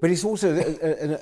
But 0.00 0.10
it's 0.10 0.24
also 0.24 0.56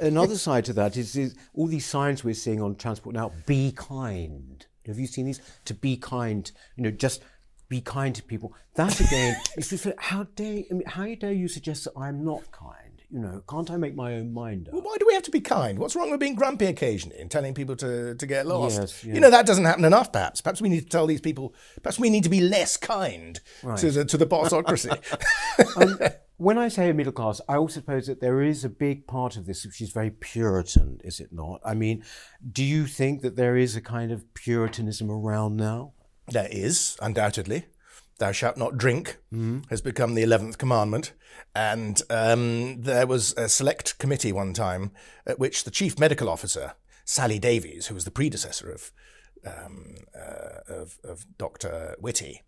another 0.00 0.38
side 0.38 0.64
to 0.66 0.73
that 0.73 0.97
is, 0.97 1.14
is 1.14 1.37
all 1.52 1.66
these 1.66 1.85
signs 1.85 2.25
we're 2.25 2.33
seeing 2.33 2.62
on 2.62 2.76
transport 2.76 3.14
now. 3.14 3.33
Be 3.44 3.73
kind. 3.73 4.64
Have 4.90 4.99
you 4.99 5.06
seen 5.06 5.26
these? 5.26 5.40
To 5.66 5.75
be 5.75 5.97
kind, 5.97 6.50
you 6.76 6.85
know, 6.85 6.90
just 6.90 7.23
be 7.68 7.80
kind 7.80 8.14
to 8.14 8.23
people. 8.23 8.54
That 8.75 9.00
again 9.00 9.37
is 9.56 9.70
just 9.70 9.87
how 9.99 10.25
dare 10.35 10.64
I 10.70 10.75
mean, 10.75 10.87
how 10.87 11.06
dare 11.14 11.32
you 11.32 11.49
suggest 11.49 11.85
that 11.85 11.92
I'm 11.97 12.25
not 12.25 12.50
kind? 12.52 12.90
You 13.12 13.18
know, 13.18 13.42
can't 13.49 13.68
I 13.70 13.76
make 13.76 13.97
my 13.97 14.14
own 14.14 14.32
mind 14.32 14.68
up? 14.68 14.75
Well, 14.75 14.82
why 14.82 14.97
do 15.00 15.04
we 15.06 15.14
have 15.14 15.25
to 15.25 15.32
be 15.32 15.40
kind? 15.40 15.80
What's 15.80 15.97
wrong 15.97 16.12
with 16.12 16.20
being 16.20 16.37
grumpy 16.37 16.66
occasionally 16.66 17.18
and 17.18 17.28
telling 17.28 17.54
people 17.54 17.75
to, 17.76 18.14
to 18.14 18.26
get 18.26 18.47
lost? 18.47 18.78
Yes, 18.78 19.04
yes. 19.04 19.14
You 19.14 19.20
know, 19.20 19.30
that 19.30 19.47
doesn't 19.47 19.64
happen 19.64 19.85
enough, 19.85 20.12
perhaps. 20.12 20.40
Perhaps 20.40 20.61
we 20.61 20.68
need 20.68 20.82
to 20.82 20.88
tell 20.88 21.09
these 21.09 21.20
people, 21.20 21.52
perhaps 21.82 21.99
we 21.99 22.09
need 22.09 22.23
to 22.23 22.28
be 22.28 22.40
less 22.40 22.76
kind 22.76 23.40
right. 23.64 23.78
to 23.78 23.90
the 23.90 24.04
to 24.04 24.16
the 24.16 24.26
bossocracy. 24.28 24.97
um, 25.76 25.99
when 26.40 26.56
I 26.56 26.68
say 26.68 26.90
middle 26.92 27.12
class, 27.12 27.42
I 27.50 27.56
also 27.56 27.80
suppose 27.80 28.06
that 28.06 28.23
there 28.23 28.40
is 28.40 28.64
a 28.64 28.70
big 28.70 29.06
part 29.06 29.37
of 29.37 29.44
this 29.44 29.66
which 29.66 29.82
is 29.82 29.90
very 29.90 30.11
Puritan, 30.11 30.99
is 31.04 31.20
it 31.20 31.32
not? 31.32 31.61
I 31.62 31.75
mean, 31.75 32.02
do 32.50 32.64
you 32.64 32.87
think 32.87 33.20
that 33.20 33.37
there 33.37 33.59
is 33.59 33.76
a 33.76 33.82
kind 33.82 34.11
of 34.11 34.32
Puritanism 34.32 35.11
around 35.11 35.59
now? 35.59 35.92
There 36.28 36.49
is, 36.50 36.97
undoubtedly. 37.02 37.66
Thou 38.18 38.32
shalt 38.32 38.56
not 38.56 38.78
drink 38.78 39.18
mm-hmm. 39.30 39.61
has 39.68 39.82
become 39.82 40.14
the 40.14 40.23
11th 40.23 40.56
commandment. 40.56 41.12
And 41.54 42.00
um, 42.09 42.80
there 42.80 43.06
was 43.06 43.35
a 43.37 43.47
select 43.47 43.99
committee 43.99 44.32
one 44.32 44.54
time 44.54 44.92
at 45.26 45.38
which 45.38 45.64
the 45.64 45.70
chief 45.70 45.99
medical 45.99 46.30
officer, 46.30 46.73
Sally 47.04 47.38
Davies, 47.38 47.88
who 47.88 47.94
was 47.94 48.06
the 48.06 48.11
predecessor 48.11 48.70
of, 48.70 48.92
um, 49.44 49.94
uh, 50.18 50.61
of, 50.75 50.99
of 51.04 51.26
Dr. 51.37 51.97
Whitty, 51.99 52.44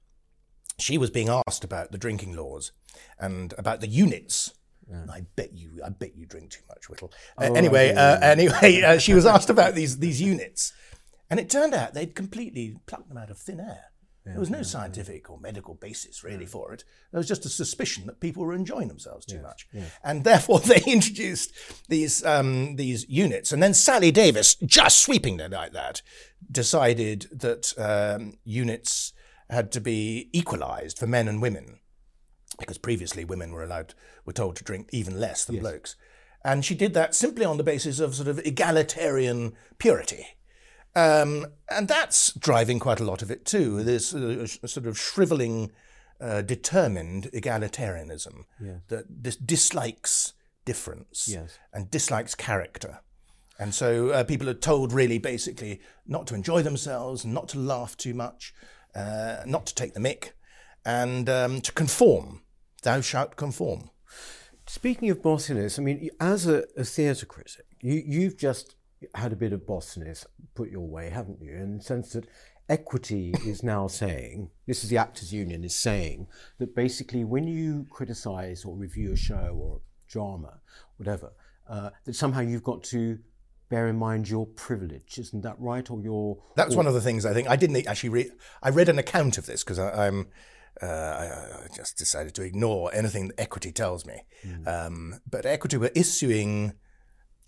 she 0.78 0.98
was 0.98 1.10
being 1.10 1.28
asked 1.28 1.64
about 1.64 1.92
the 1.92 1.98
drinking 1.98 2.34
laws 2.34 2.72
and 3.18 3.54
about 3.58 3.80
the 3.80 3.88
units. 3.88 4.52
Yeah. 4.90 5.06
I 5.10 5.22
bet 5.36 5.52
you, 5.54 5.80
I 5.84 5.90
bet 5.90 6.16
you 6.16 6.26
drink 6.26 6.50
too 6.50 6.62
much, 6.68 6.90
Whittle. 6.90 7.12
Uh, 7.38 7.48
oh, 7.48 7.52
uh, 7.52 7.56
anyway, 7.56 7.94
uh, 7.94 8.18
anyway, 8.22 8.82
uh, 8.82 8.98
she 8.98 9.14
was 9.14 9.24
asked 9.24 9.48
about 9.48 9.74
these 9.74 9.98
these 9.98 10.20
units, 10.20 10.72
and 11.30 11.38
it 11.38 11.48
turned 11.48 11.72
out 11.72 11.94
they'd 11.94 12.14
completely 12.14 12.76
plucked 12.86 13.08
them 13.08 13.16
out 13.16 13.30
of 13.30 13.38
thin 13.38 13.60
air. 13.60 13.92
Yeah, 14.26 14.32
there 14.32 14.40
was 14.40 14.50
no 14.50 14.58
yeah, 14.58 14.64
scientific 14.64 15.30
or 15.30 15.38
medical 15.40 15.74
basis 15.74 16.22
really 16.22 16.46
for 16.46 16.72
it. 16.72 16.84
There 17.10 17.18
was 17.18 17.26
just 17.26 17.44
a 17.44 17.48
suspicion 17.48 18.06
that 18.06 18.20
people 18.20 18.44
were 18.44 18.54
enjoying 18.54 18.86
themselves 18.86 19.26
too 19.26 19.36
yes, 19.36 19.42
much, 19.42 19.68
yes. 19.72 19.90
and 20.04 20.24
therefore 20.24 20.60
they 20.64 20.82
introduced 20.86 21.52
these 21.88 22.24
um, 22.24 22.76
these 22.76 23.08
units. 23.08 23.52
And 23.52 23.62
then 23.62 23.74
Sally 23.74 24.10
Davies, 24.10 24.56
just 24.66 24.98
sweeping 24.98 25.40
it 25.40 25.52
like 25.52 25.72
that, 25.72 26.02
decided 26.50 27.26
that 27.32 27.72
um, 27.78 28.38
units 28.44 29.12
had 29.52 29.70
to 29.72 29.80
be 29.80 30.28
equalized 30.32 30.98
for 30.98 31.06
men 31.06 31.28
and 31.28 31.40
women. 31.42 31.78
because 32.58 32.78
previously 32.78 33.24
women 33.24 33.50
were 33.52 33.64
allowed 33.64 33.94
were 34.26 34.32
told 34.32 34.54
to 34.56 34.64
drink 34.64 34.88
even 34.92 35.18
less 35.18 35.44
than 35.44 35.58
blokes, 35.58 35.96
and 36.44 36.64
she 36.64 36.74
did 36.74 36.92
that 36.94 37.14
simply 37.14 37.44
on 37.46 37.56
the 37.56 37.64
basis 37.72 37.98
of 38.00 38.14
sort 38.14 38.28
of 38.28 38.38
egalitarian 38.44 39.52
purity. 39.78 40.26
Um, 40.94 41.46
and 41.70 41.88
that's 41.88 42.32
driving 42.34 42.78
quite 42.78 43.00
a 43.00 43.04
lot 43.04 43.22
of 43.22 43.30
it 43.30 43.46
too. 43.46 43.82
This 43.82 44.14
uh, 44.14 44.46
sort 44.46 44.86
of 44.86 44.98
shriveling, 44.98 45.72
uh, 46.20 46.42
determined 46.42 47.30
egalitarianism 47.32 48.44
that 48.88 49.22
dis- 49.22 49.36
dislikes 49.36 50.34
difference 50.66 51.28
Yes. 51.28 51.58
and 51.72 51.90
dislikes 51.90 52.34
character. 52.34 53.00
And 53.58 53.74
so 53.74 54.10
uh, 54.10 54.24
people 54.24 54.48
are 54.50 54.54
told 54.70 54.92
really 54.92 55.18
basically 55.18 55.80
not 56.06 56.26
to 56.28 56.34
enjoy 56.34 56.62
themselves, 56.62 57.24
not 57.24 57.48
to 57.50 57.58
laugh 57.58 57.96
too 57.96 58.14
much, 58.14 58.54
uh, 58.94 59.42
not 59.46 59.66
to 59.66 59.74
take 59.74 59.94
the 59.94 60.00
mick, 60.00 60.30
and 60.84 61.28
um, 61.28 61.60
to 61.60 61.72
conform. 61.72 62.42
Thou 62.82 63.00
shalt 63.00 63.36
conform. 63.36 63.90
Speaking 64.66 65.10
of 65.10 65.22
bossiness, 65.22 65.78
I 65.78 65.82
mean, 65.82 66.10
as 66.20 66.46
a, 66.46 66.64
a 66.76 66.84
theatre 66.84 67.26
critic, 67.26 67.66
you, 67.80 68.02
you've 68.04 68.36
just 68.36 68.76
had 69.14 69.32
a 69.32 69.36
bit 69.36 69.52
of 69.52 69.66
bossiness 69.66 70.26
put 70.54 70.70
your 70.70 70.86
way, 70.86 71.10
haven't 71.10 71.40
you? 71.40 71.52
In 71.52 71.78
the 71.78 71.82
sense 71.82 72.12
that 72.12 72.26
Equity 72.68 73.34
is 73.46 73.62
now 73.62 73.86
saying, 73.86 74.50
this 74.66 74.84
is 74.84 74.90
the 74.90 74.98
Actors 74.98 75.32
Union 75.32 75.64
is 75.64 75.74
saying, 75.74 76.26
that 76.58 76.74
basically 76.74 77.24
when 77.24 77.46
you 77.46 77.86
criticise 77.90 78.64
or 78.64 78.76
review 78.76 79.12
a 79.12 79.16
show 79.16 79.58
or 79.60 79.76
a 79.76 80.10
drama, 80.10 80.60
whatever, 80.96 81.32
uh, 81.68 81.90
that 82.04 82.14
somehow 82.14 82.40
you've 82.40 82.62
got 82.62 82.82
to 82.84 83.18
bear 83.72 83.88
in 83.88 83.96
mind 83.96 84.28
your 84.28 84.44
privilege, 84.46 85.18
isn't 85.18 85.42
that 85.42 85.56
right? 85.58 85.90
Or 85.90 85.98
your 85.98 86.36
That 86.56 86.66
was 86.66 86.76
one 86.76 86.86
of 86.86 86.92
the 86.92 87.00
things 87.00 87.24
I 87.24 87.32
think 87.32 87.48
I 87.48 87.56
didn't 87.56 87.86
actually 87.86 88.10
read. 88.10 88.30
I 88.62 88.68
read 88.68 88.90
an 88.90 88.98
account 88.98 89.38
of 89.38 89.46
this 89.46 89.64
because 89.64 89.78
I'm. 89.78 90.28
Uh, 90.82 90.86
I, 90.86 91.24
I 91.64 91.66
just 91.74 91.96
decided 91.96 92.34
to 92.34 92.42
ignore 92.42 92.94
anything 92.94 93.28
that 93.28 93.40
Equity 93.40 93.72
tells 93.72 94.04
me. 94.06 94.24
Um, 94.66 95.20
but 95.28 95.46
Equity 95.46 95.76
were 95.78 95.90
issuing 95.94 96.74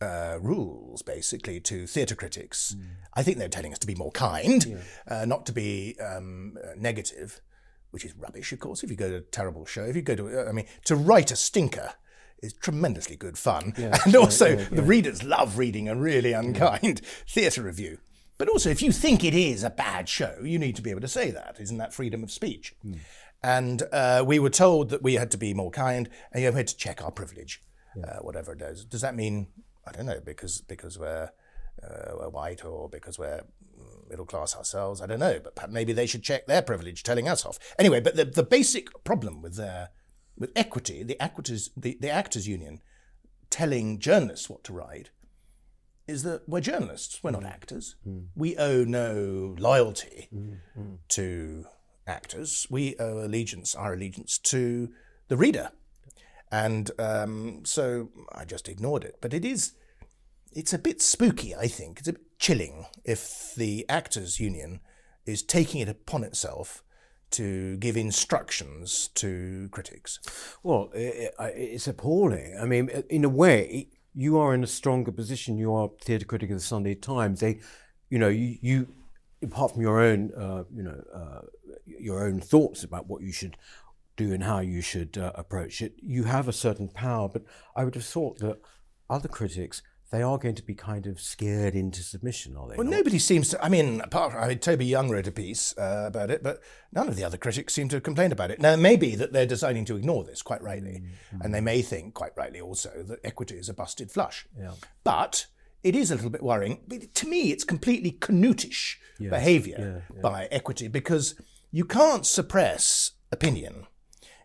uh, 0.00 0.38
rules 0.40 1.02
basically 1.02 1.60
to 1.60 1.86
theatre 1.86 2.14
critics. 2.14 2.74
I 3.14 3.22
think 3.22 3.38
they're 3.38 3.48
telling 3.48 3.72
us 3.72 3.78
to 3.80 3.86
be 3.86 3.94
more 3.94 4.12
kind, 4.12 4.82
uh, 5.08 5.24
not 5.26 5.44
to 5.46 5.52
be 5.52 5.96
um, 6.00 6.56
uh, 6.62 6.72
negative, 6.76 7.40
which 7.90 8.04
is 8.04 8.14
rubbish, 8.16 8.52
of 8.52 8.60
course. 8.60 8.82
If 8.82 8.90
you 8.90 8.96
go 8.96 9.10
to 9.10 9.16
a 9.16 9.20
terrible 9.20 9.66
show, 9.66 9.84
if 9.84 9.96
you 9.96 10.02
go 10.02 10.16
to, 10.16 10.46
I 10.48 10.52
mean, 10.52 10.66
to 10.84 10.96
write 10.96 11.30
a 11.30 11.36
stinker 11.36 11.94
is 12.44 12.52
tremendously 12.52 13.16
good 13.16 13.38
fun, 13.38 13.74
and 14.04 14.16
also 14.16 14.56
the 14.56 14.82
readers 14.82 15.22
love 15.22 15.58
reading 15.58 15.88
a 15.88 15.96
really 15.96 16.32
unkind 16.32 17.00
theatre 17.28 17.62
review. 17.62 17.98
But 18.36 18.48
also, 18.48 18.68
if 18.68 18.82
you 18.82 18.92
think 18.92 19.22
it 19.24 19.34
is 19.34 19.62
a 19.62 19.70
bad 19.70 20.08
show, 20.08 20.38
you 20.42 20.58
need 20.58 20.76
to 20.76 20.82
be 20.82 20.90
able 20.90 21.00
to 21.02 21.08
say 21.08 21.30
that. 21.30 21.56
Isn't 21.60 21.78
that 21.78 21.94
freedom 21.94 22.22
of 22.24 22.32
speech? 22.32 22.74
And 23.42 23.82
uh, 23.92 24.24
we 24.26 24.38
were 24.38 24.50
told 24.50 24.90
that 24.90 25.02
we 25.02 25.14
had 25.14 25.30
to 25.32 25.38
be 25.38 25.54
more 25.54 25.70
kind, 25.70 26.08
and 26.32 26.42
you 26.42 26.50
had 26.50 26.66
to 26.66 26.76
check 26.76 27.02
our 27.04 27.10
privilege, 27.10 27.62
uh, 28.02 28.16
whatever 28.22 28.52
it 28.52 28.62
is. 28.62 28.84
Does 28.84 29.02
that 29.02 29.14
mean 29.14 29.48
I 29.86 29.92
don't 29.92 30.06
know 30.06 30.20
because 30.24 30.60
because 30.62 30.98
we're 30.98 31.30
uh, 31.82 32.12
we're 32.18 32.28
white 32.28 32.64
or 32.64 32.88
because 32.88 33.18
we're 33.18 33.42
mm, 33.78 34.08
middle 34.08 34.26
class 34.26 34.56
ourselves? 34.56 35.00
I 35.00 35.06
don't 35.06 35.20
know, 35.20 35.40
but 35.42 35.70
maybe 35.70 35.92
they 35.92 36.06
should 36.06 36.22
check 36.22 36.46
their 36.46 36.62
privilege, 36.62 37.02
telling 37.02 37.28
us 37.28 37.44
off. 37.44 37.58
Anyway, 37.78 38.00
but 38.00 38.16
the, 38.16 38.24
the 38.24 38.42
basic 38.42 38.88
problem 39.04 39.42
with 39.42 39.56
their 39.56 39.90
with 40.36 40.50
equity, 40.56 41.02
the 41.02 41.20
actors 41.22 41.70
the, 41.76 41.96
the 42.00 42.10
actors 42.10 42.48
union 42.48 42.80
telling 43.50 43.98
journalists 43.98 44.50
what 44.50 44.64
to 44.64 44.72
write 44.72 45.10
is 46.06 46.22
that 46.22 46.42
we're 46.48 46.60
journalists, 46.60 47.20
we're 47.22 47.30
not 47.30 47.42
mm. 47.42 47.50
actors. 47.50 47.96
Mm. 48.06 48.26
We 48.34 48.56
owe 48.56 48.84
no 48.84 49.54
loyalty 49.58 50.28
mm, 50.34 50.98
to 51.08 51.64
actors. 52.06 52.66
We 52.68 52.96
owe 52.98 53.18
allegiance, 53.24 53.74
our 53.74 53.94
allegiance 53.94 54.38
to 54.38 54.90
the 55.28 55.36
reader. 55.36 55.70
And 56.52 56.90
um, 56.98 57.62
so 57.64 58.10
I 58.32 58.44
just 58.44 58.68
ignored 58.68 59.04
it. 59.04 59.16
But 59.20 59.32
it 59.32 59.44
is, 59.44 59.72
it's 60.52 60.72
a 60.72 60.78
bit 60.78 61.00
spooky, 61.00 61.54
I 61.54 61.68
think. 61.68 62.00
It's 62.00 62.08
a 62.08 62.12
bit 62.12 62.38
chilling 62.38 62.86
if 63.04 63.54
the 63.56 63.86
actors 63.88 64.38
union 64.38 64.80
is 65.24 65.42
taking 65.42 65.80
it 65.80 65.88
upon 65.88 66.22
itself 66.22 66.82
to 67.34 67.76
give 67.78 67.96
instructions 67.96 69.08
to 69.14 69.68
critics. 69.70 70.18
Well, 70.62 70.90
i 70.94 71.30
i 71.38 71.48
it's 71.48 71.88
appalling. 71.88 72.58
I 72.60 72.66
mean, 72.66 72.88
in 73.08 73.24
a 73.24 73.28
way, 73.28 73.88
you 74.14 74.38
are 74.38 74.54
in 74.54 74.62
a 74.62 74.68
stronger 74.68 75.12
position. 75.12 75.58
You 75.58 75.74
are 75.74 75.90
theatre 76.00 76.26
critic 76.26 76.50
of 76.50 76.56
the 76.56 76.64
Sunday 76.64 76.94
Times. 76.94 77.40
They, 77.40 77.60
you 78.10 78.18
know, 78.18 78.28
you, 78.28 78.58
you 78.60 78.88
apart 79.42 79.72
from 79.72 79.82
your 79.82 80.00
own, 80.00 80.32
uh, 80.34 80.64
you 80.72 80.82
know, 80.82 81.02
uh, 81.14 81.42
your 81.86 82.24
own 82.26 82.40
thoughts 82.40 82.84
about 82.84 83.08
what 83.08 83.22
you 83.22 83.32
should 83.32 83.56
do 84.16 84.32
and 84.32 84.44
how 84.44 84.60
you 84.60 84.80
should 84.80 85.18
uh, 85.18 85.32
approach 85.34 85.82
it, 85.82 85.94
you 86.00 86.24
have 86.24 86.48
a 86.48 86.52
certain 86.52 86.88
power. 86.88 87.28
But 87.28 87.42
I 87.76 87.84
would 87.84 87.94
have 87.94 88.04
thought 88.04 88.38
that 88.38 88.60
other 89.10 89.28
critics, 89.28 89.82
they 90.14 90.22
are 90.22 90.38
going 90.38 90.54
to 90.54 90.62
be 90.62 90.74
kind 90.74 91.06
of 91.06 91.20
scared 91.20 91.74
into 91.74 92.02
submission, 92.02 92.56
are 92.56 92.68
they? 92.68 92.76
Well, 92.76 92.86
not? 92.86 92.96
nobody 92.96 93.18
seems 93.18 93.48
to. 93.48 93.64
I 93.64 93.68
mean, 93.68 94.00
apart 94.00 94.32
from 94.32 94.42
I 94.42 94.48
mean, 94.48 94.58
Toby 94.58 94.86
Young 94.86 95.10
wrote 95.10 95.26
a 95.26 95.32
piece 95.32 95.76
uh, 95.76 96.04
about 96.06 96.30
it, 96.30 96.42
but 96.42 96.62
none 96.92 97.08
of 97.08 97.16
the 97.16 97.24
other 97.24 97.36
critics 97.36 97.74
seem 97.74 97.88
to 97.88 97.96
have 97.96 98.04
complained 98.04 98.32
about 98.32 98.52
it. 98.52 98.60
Now, 98.60 98.72
it 98.72 98.78
may 98.78 98.96
be 98.96 99.16
that 99.16 99.32
they're 99.32 99.44
deciding 99.44 99.84
to 99.86 99.96
ignore 99.96 100.22
this 100.22 100.40
quite 100.40 100.62
rightly, 100.62 101.02
and 101.40 101.52
they 101.52 101.60
may 101.60 101.82
think 101.82 102.14
quite 102.14 102.32
rightly 102.36 102.60
also 102.60 102.90
that 103.08 103.18
equity 103.24 103.56
is 103.56 103.68
a 103.68 103.74
busted 103.74 104.12
flush. 104.12 104.46
Yeah. 104.56 104.72
But 105.02 105.46
it 105.82 105.96
is 105.96 106.12
a 106.12 106.14
little 106.14 106.30
bit 106.30 106.42
worrying. 106.42 106.80
But 106.86 107.12
to 107.14 107.28
me, 107.28 107.50
it's 107.50 107.64
completely 107.64 108.12
canutish 108.12 108.96
behaviour 109.18 110.04
by 110.22 110.46
equity 110.52 110.86
because 110.86 111.34
you 111.72 111.84
can't 111.84 112.24
suppress 112.24 113.12
opinion. 113.32 113.86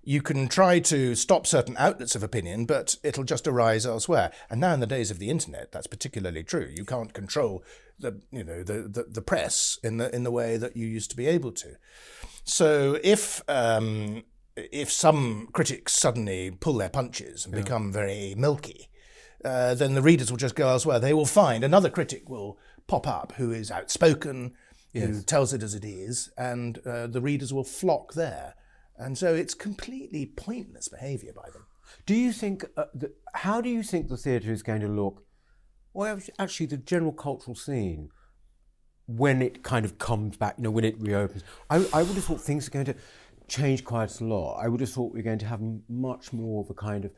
You 0.10 0.24
can 0.24 0.48
try 0.48 0.80
to 0.80 1.14
stop 1.14 1.46
certain 1.46 1.76
outlets 1.78 2.16
of 2.16 2.24
opinion, 2.24 2.66
but 2.66 2.96
it'll 3.04 3.24
just 3.24 3.48
arise 3.48 3.86
elsewhere. 3.86 4.32
And 4.50 4.60
now, 4.60 4.74
in 4.74 4.80
the 4.80 4.88
days 4.88 5.12
of 5.12 5.20
the 5.20 5.30
internet, 5.30 5.72
that's 5.72 5.86
particularly 5.86 6.42
true. 6.42 6.68
You 6.76 6.84
can't 6.84 7.14
control 7.14 7.64
the, 8.00 8.20
you 8.32 8.44
know, 8.44 8.64
the, 8.64 8.90
the, 8.90 9.06
the 9.08 9.22
press 9.22 9.78
in 9.84 9.98
the 9.98 10.10
in 10.16 10.24
the 10.24 10.32
way 10.32 10.58
that 10.58 10.76
you 10.76 10.88
used 10.88 11.12
to 11.12 11.16
be 11.16 11.28
able 11.28 11.52
to. 11.52 11.76
So 12.44 12.98
if 13.04 13.44
um, 13.48 14.24
if 14.56 14.92
some 14.92 15.48
critics 15.54 15.94
suddenly 15.94 16.50
pull 16.60 16.78
their 16.78 16.90
punches 16.90 17.46
and 17.46 17.54
become 17.54 17.92
very 17.94 18.34
milky, 18.36 18.90
uh, 19.46 19.76
then 19.76 19.94
the 19.94 20.02
readers 20.02 20.32
will 20.32 20.38
just 20.38 20.56
go 20.56 20.70
elsewhere. 20.70 21.00
They 21.00 21.14
will 21.14 21.28
find 21.28 21.64
another 21.64 21.92
critic 21.92 22.28
will 22.28 22.58
pop 22.88 23.08
up 23.08 23.34
who 23.34 23.52
is 23.52 23.70
outspoken, 23.70 24.54
who 24.92 25.22
tells 25.22 25.54
it 25.54 25.62
as 25.62 25.76
it 25.76 25.86
is, 25.86 26.32
and 26.36 26.80
uh, 26.80 27.06
the 27.06 27.22
readers 27.22 27.54
will 27.54 27.64
flock 27.64 28.14
there. 28.14 28.56
And 29.00 29.18
so 29.18 29.34
it's 29.34 29.54
completely 29.54 30.26
pointless 30.26 30.90
behaviour 30.90 31.32
by 31.34 31.50
them. 31.54 31.66
Do 32.06 32.14
you 32.14 32.34
think, 32.34 32.66
uh, 32.78 32.86
the, 32.94 33.14
how 33.34 33.62
do 33.62 33.70
you 33.70 33.82
think 33.82 34.10
the 34.10 34.18
theatre 34.18 34.52
is 34.52 34.62
going 34.62 34.82
to 34.82 34.88
look, 34.88 35.26
well, 35.94 36.20
actually, 36.38 36.68
the 36.68 36.78
general 36.78 37.14
cultural 37.14 37.56
scene, 37.56 38.10
when 39.08 39.42
it 39.42 39.64
kind 39.64 39.86
of 39.86 39.98
comes 39.98 40.38
back, 40.38 40.56
you 40.58 40.66
know, 40.66 40.72
when 40.72 40.84
it 40.84 41.00
reopens? 41.00 41.44
I, 41.70 41.78
I 41.94 42.04
would 42.04 42.16
have 42.16 42.26
thought 42.26 42.42
things 42.42 42.68
are 42.68 42.72
going 42.72 42.86
to 42.86 42.96
change 43.48 43.84
quite 43.84 44.20
a 44.20 44.26
lot. 44.26 44.60
I 44.62 44.68
would 44.68 44.82
have 44.82 44.92
thought 44.92 45.14
we're 45.14 45.24
going 45.24 45.40
to 45.40 45.48
have 45.48 45.62
much 45.88 46.32
more 46.32 46.62
of 46.62 46.70
a 46.70 46.76
kind 46.76 47.06
of 47.06 47.12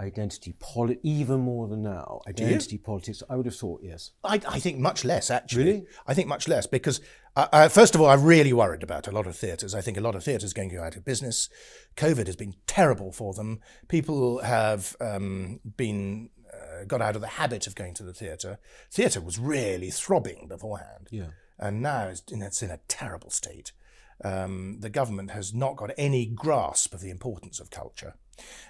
identity 0.00 0.54
politics, 0.60 1.00
even 1.02 1.40
more 1.40 1.66
than 1.68 1.82
now. 1.82 2.20
Identity 2.28 2.78
politics, 2.78 3.22
I 3.28 3.36
would 3.36 3.46
have 3.46 3.56
thought, 3.56 3.80
yes. 3.82 4.12
I, 4.22 4.40
I 4.48 4.58
think 4.60 4.78
much 4.78 5.04
less, 5.04 5.30
actually. 5.30 5.64
Really? 5.64 5.86
I 6.06 6.14
think 6.14 6.28
much 6.28 6.46
less 6.46 6.66
because, 6.66 7.00
uh, 7.36 7.48
uh, 7.52 7.68
first 7.68 7.94
of 7.94 8.00
all, 8.00 8.08
I'm 8.08 8.22
really 8.24 8.52
worried 8.52 8.82
about 8.82 9.08
a 9.08 9.10
lot 9.10 9.26
of 9.26 9.36
theatres. 9.36 9.74
I 9.74 9.80
think 9.80 9.96
a 9.96 10.00
lot 10.00 10.14
of 10.14 10.22
theatres 10.24 10.52
are 10.52 10.54
going 10.54 10.70
to 10.70 10.76
go 10.76 10.82
out 10.82 10.96
of 10.96 11.04
business. 11.04 11.48
COVID 11.96 12.26
has 12.26 12.36
been 12.36 12.54
terrible 12.66 13.10
for 13.12 13.34
them. 13.34 13.60
People 13.88 14.38
have 14.42 14.94
um, 15.00 15.60
been 15.76 16.30
uh, 16.52 16.84
got 16.86 17.02
out 17.02 17.16
of 17.16 17.20
the 17.20 17.26
habit 17.28 17.66
of 17.66 17.74
going 17.74 17.94
to 17.94 18.04
the 18.04 18.14
theatre. 18.14 18.58
Theatre 18.90 19.20
was 19.20 19.38
really 19.38 19.90
throbbing 19.90 20.46
beforehand, 20.48 21.08
Yeah. 21.10 21.28
and 21.58 21.82
now 21.82 22.08
it's 22.08 22.22
in, 22.30 22.42
it's 22.42 22.62
in 22.62 22.70
a 22.70 22.80
terrible 22.88 23.30
state. 23.30 23.72
Um, 24.24 24.78
the 24.80 24.90
government 24.90 25.30
has 25.30 25.54
not 25.54 25.76
got 25.76 25.90
any 25.96 26.26
grasp 26.26 26.92
of 26.94 27.00
the 27.00 27.10
importance 27.10 27.60
of 27.60 27.70
culture. 27.70 28.14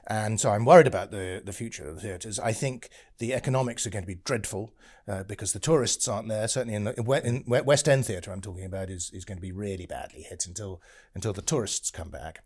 And 0.07 0.41
so 0.41 0.51
I'm 0.51 0.65
worried 0.65 0.87
about 0.87 1.11
the, 1.11 1.43
the 1.45 1.53
future 1.53 1.87
of 1.89 1.95
the 1.97 2.01
theatres. 2.01 2.39
I 2.39 2.53
think 2.53 2.89
the 3.19 3.35
economics 3.35 3.87
are 3.87 3.91
going 3.91 4.05
to 4.05 4.15
be 4.15 4.21
dreadful 4.25 4.73
uh, 5.07 5.23
because 5.25 5.53
the 5.53 5.59
tourists 5.59 6.09
aren't 6.09 6.29
there. 6.29 6.49
Certainly 6.49 6.75
in, 6.75 6.85
the, 6.85 6.99
in 6.99 7.05
We- 7.05 7.23
in 7.23 7.45
We- 7.47 7.61
West 7.61 7.89
End 7.89 8.07
theatre, 8.07 8.33
I'm 8.33 8.41
talking 8.41 8.65
about, 8.65 8.91
is, 8.91 9.11
is 9.13 9.25
going 9.25 9.39
to 9.39 9.43
be 9.43 9.53
really 9.53 9.87
badly 9.87 10.23
hit 10.23 10.47
until, 10.47 10.81
until 11.15 11.33
the 11.33 11.43
tourists 11.43 11.91
come 11.91 12.11
back. 12.11 12.43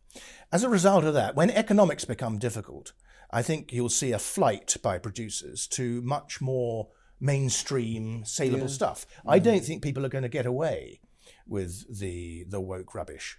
As 0.50 0.64
a 0.64 0.68
result 0.68 1.04
of 1.04 1.14
that, 1.14 1.36
when 1.36 1.50
economics 1.50 2.04
become 2.04 2.38
difficult, 2.38 2.92
I 3.30 3.42
think 3.42 3.72
you'll 3.72 3.88
see 3.88 4.12
a 4.12 4.18
flight 4.18 4.76
by 4.82 4.98
producers 4.98 5.66
to 5.68 6.02
much 6.02 6.40
more 6.40 6.88
mainstream, 7.20 8.24
saleable 8.24 8.68
stuff. 8.68 9.06
I 9.26 9.38
don't 9.38 9.64
think 9.64 9.82
people 9.82 10.04
are 10.04 10.10
going 10.10 10.22
to 10.22 10.28
get 10.28 10.44
away 10.46 11.00
with 11.46 11.98
the 11.98 12.44
the 12.48 12.60
woke 12.60 12.94
rubbish. 12.94 13.38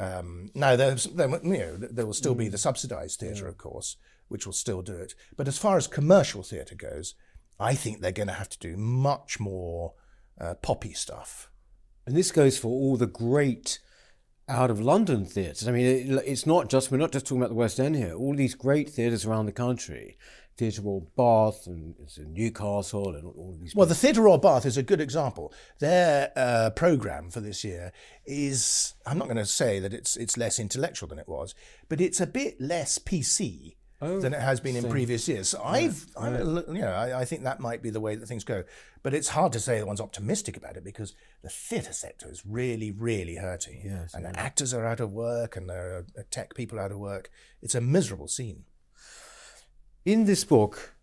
Um, 0.00 0.50
now, 0.54 0.76
there's, 0.76 1.04
there, 1.04 1.28
you 1.28 1.58
know, 1.58 1.76
there 1.76 2.06
will 2.06 2.14
still 2.14 2.34
be 2.34 2.48
the 2.48 2.56
subsidised 2.56 3.20
theatre, 3.20 3.46
of 3.46 3.58
course, 3.58 3.98
which 4.28 4.46
will 4.46 4.54
still 4.54 4.80
do 4.80 4.94
it. 4.94 5.14
But 5.36 5.46
as 5.46 5.58
far 5.58 5.76
as 5.76 5.86
commercial 5.86 6.42
theatre 6.42 6.74
goes, 6.74 7.14
I 7.58 7.74
think 7.74 8.00
they're 8.00 8.10
going 8.10 8.28
to 8.28 8.32
have 8.34 8.48
to 8.48 8.58
do 8.58 8.78
much 8.78 9.38
more 9.38 9.92
uh, 10.40 10.54
poppy 10.54 10.94
stuff. 10.94 11.50
And 12.06 12.16
this 12.16 12.32
goes 12.32 12.58
for 12.58 12.68
all 12.68 12.96
the 12.96 13.06
great 13.06 13.78
out 14.48 14.70
of 14.70 14.80
London 14.80 15.26
theatres. 15.26 15.68
I 15.68 15.72
mean, 15.72 15.86
it, 15.86 16.22
it's 16.26 16.46
not 16.46 16.70
just, 16.70 16.90
we're 16.90 16.96
not 16.96 17.12
just 17.12 17.26
talking 17.26 17.42
about 17.42 17.50
the 17.50 17.54
West 17.54 17.78
End 17.78 17.94
here. 17.94 18.14
All 18.14 18.34
these 18.34 18.54
great 18.54 18.88
theatres 18.88 19.26
around 19.26 19.46
the 19.46 19.52
country, 19.52 20.16
Theatre 20.60 20.82
Royal 20.82 21.10
Bath 21.16 21.66
and 21.68 21.94
it's 22.02 22.18
in 22.18 22.34
Newcastle 22.34 23.14
and 23.16 23.24
all 23.24 23.56
these. 23.58 23.74
Well, 23.74 23.86
the 23.86 23.94
Theatre 23.94 24.20
Royal 24.20 24.36
Bath 24.36 24.66
is 24.66 24.76
a 24.76 24.82
good 24.82 25.00
example. 25.00 25.54
Their 25.78 26.32
uh, 26.36 26.68
programme 26.76 27.30
for 27.30 27.40
this 27.40 27.64
year 27.64 27.92
is, 28.26 28.92
I'm 29.06 29.16
not 29.16 29.24
going 29.24 29.38
to 29.38 29.46
say 29.46 29.80
that 29.80 29.94
it's, 29.94 30.18
it's 30.18 30.36
less 30.36 30.58
intellectual 30.58 31.08
than 31.08 31.18
it 31.18 31.26
was, 31.26 31.54
but 31.88 31.98
it's 31.98 32.20
a 32.20 32.26
bit 32.26 32.60
less 32.60 32.98
PC 32.98 33.76
than 34.00 34.34
it 34.34 34.40
has 34.40 34.60
been 34.60 34.76
in 34.76 34.88
previous 34.90 35.28
years. 35.28 35.48
So 35.48 35.62
I've, 35.62 36.06
I'm, 36.14 36.34
a 36.34 36.44
you 36.72 36.80
know, 36.82 36.92
I, 36.92 37.20
I 37.20 37.24
think 37.24 37.44
that 37.44 37.60
might 37.60 37.82
be 37.82 37.88
the 37.88 38.00
way 38.00 38.14
that 38.16 38.26
things 38.26 38.44
go. 38.44 38.64
But 39.02 39.14
it's 39.14 39.28
hard 39.28 39.52
to 39.52 39.60
say 39.60 39.78
that 39.78 39.86
one's 39.86 40.00
optimistic 40.00 40.58
about 40.58 40.76
it 40.76 40.84
because 40.84 41.14
the 41.42 41.48
theatre 41.48 41.92
sector 41.92 42.30
is 42.30 42.44
really, 42.44 42.90
really 42.90 43.36
hurting. 43.36 43.80
Yes, 43.84 44.12
and 44.12 44.26
the 44.26 44.38
actors 44.38 44.74
are 44.74 44.84
out 44.84 45.00
of 45.00 45.12
work 45.12 45.56
and 45.56 45.70
the 45.70 46.04
uh, 46.18 46.22
tech 46.30 46.54
people 46.54 46.78
out 46.78 46.92
of 46.92 46.98
work. 46.98 47.30
It's 47.62 47.74
a 47.74 47.80
miserable 47.80 48.28
scene. 48.28 48.64
In 50.04 50.24
this 50.24 50.44
book, 50.44 50.94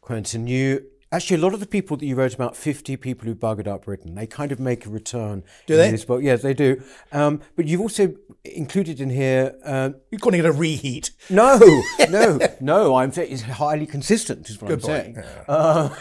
Quentin, 0.00 0.46
you 0.46 0.86
actually 1.12 1.36
a 1.36 1.40
lot 1.44 1.54
of 1.54 1.60
the 1.60 1.66
people 1.66 1.96
that 1.98 2.06
you 2.06 2.14
wrote 2.14 2.34
about, 2.34 2.56
fifty 2.56 2.96
people 2.96 3.26
who 3.26 3.34
buggered 3.34 3.66
up 3.66 3.84
Britain, 3.84 4.14
they 4.14 4.26
kind 4.26 4.52
of 4.52 4.58
make 4.58 4.86
a 4.86 4.88
return. 4.88 5.44
Do 5.66 5.74
in 5.74 5.80
they? 5.80 5.90
This 5.90 6.04
book, 6.04 6.22
yes, 6.22 6.40
they 6.42 6.54
do. 6.54 6.82
Um, 7.12 7.40
but 7.56 7.66
you've 7.66 7.80
also 7.80 8.14
included 8.44 9.00
in 9.00 9.10
here. 9.10 9.54
Um, 9.64 9.96
You're 10.10 10.18
calling 10.18 10.40
it 10.40 10.46
a 10.46 10.52
reheat. 10.52 11.10
no, 11.28 11.58
no, 12.10 12.38
no. 12.60 12.94
I'm 12.96 13.12
saying 13.12 13.32
it's 13.32 13.42
highly 13.42 13.86
consistent. 13.86 14.48
Is 14.48 14.60
what 14.62 14.72
I'm 14.72 14.80
point, 14.80 15.14
saying. 15.14 15.18
Uh, 15.46 15.94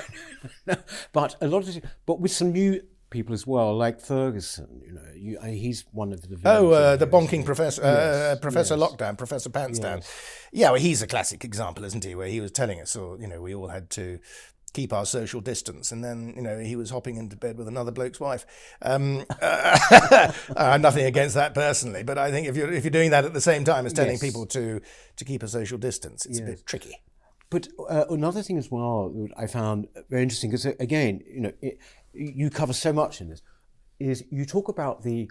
but 1.11 1.35
a 1.41 1.47
lot 1.47 1.59
of, 1.59 1.65
this- 1.65 1.79
but 2.05 2.21
with 2.21 2.31
some 2.31 2.53
new 2.53 2.81
people 3.09 3.33
as 3.33 3.45
well, 3.47 3.75
like 3.75 3.99
Ferguson. 3.99 4.81
You 4.85 4.93
know, 4.93 5.01
you, 5.15 5.39
I, 5.41 5.51
he's 5.51 5.85
one 5.91 6.13
of 6.13 6.21
the. 6.21 6.39
Oh, 6.45 6.71
uh, 6.71 6.95
the 6.95 7.07
bonking 7.07 7.45
professor, 7.45 7.83
uh, 7.83 8.35
Professor 8.41 8.75
Lockdown, 8.75 9.17
Professor 9.17 9.49
Pantsdown. 9.49 10.05
Yeah, 10.51 10.71
well, 10.71 10.79
he's 10.81 11.01
a 11.01 11.07
classic 11.07 11.43
example, 11.43 11.83
isn't 11.85 12.03
he? 12.03 12.15
Where 12.15 12.27
he 12.27 12.41
was 12.41 12.51
telling 12.51 12.79
us, 12.81 12.95
or 12.95 13.19
you 13.19 13.27
know, 13.27 13.41
we 13.41 13.53
all 13.55 13.67
had 13.69 13.89
to 13.91 14.19
keep 14.73 14.93
our 14.93 15.05
social 15.05 15.41
distance, 15.41 15.91
and 15.91 16.03
then 16.03 16.33
you 16.35 16.41
know 16.41 16.59
he 16.59 16.75
was 16.75 16.89
hopping 16.89 17.15
into 17.15 17.35
bed 17.35 17.57
with 17.57 17.67
another 17.67 17.91
bloke's 17.91 18.19
wife. 18.19 18.45
Um, 18.81 19.25
uh, 19.41 20.31
have 20.57 20.81
nothing 20.81 21.05
against 21.05 21.35
that 21.35 21.53
personally, 21.53 22.03
but 22.03 22.17
I 22.17 22.31
think 22.31 22.47
if 22.47 22.55
you're 22.55 22.71
if 22.71 22.83
you're 22.83 22.91
doing 22.91 23.11
that 23.11 23.25
at 23.25 23.33
the 23.33 23.41
same 23.41 23.63
time 23.63 23.85
as 23.85 23.93
telling 23.93 24.11
Yes. 24.11 24.21
people 24.21 24.45
to 24.47 24.81
to 25.15 25.25
keep 25.25 25.43
a 25.43 25.47
social 25.47 25.77
distance, 25.77 26.25
it's 26.25 26.39
a 26.39 26.43
bit 26.43 26.65
tricky. 26.65 27.01
But 27.49 27.67
uh, 27.89 28.05
another 28.09 28.41
thing 28.41 28.57
as 28.57 28.69
well 28.69 29.09
that 29.09 29.29
I 29.37 29.47
found 29.47 29.87
very 30.09 30.23
interesting 30.23 30.51
because 30.51 30.65
again, 30.65 31.21
you 31.25 31.41
know, 31.41 31.51
it, 31.61 31.79
you 32.13 32.49
cover 32.49 32.73
so 32.73 32.91
much 32.91 33.21
in 33.21 33.29
this 33.29 33.41
is 33.99 34.23
you 34.29 34.45
talk 34.45 34.67
about 34.67 35.03
the 35.03 35.29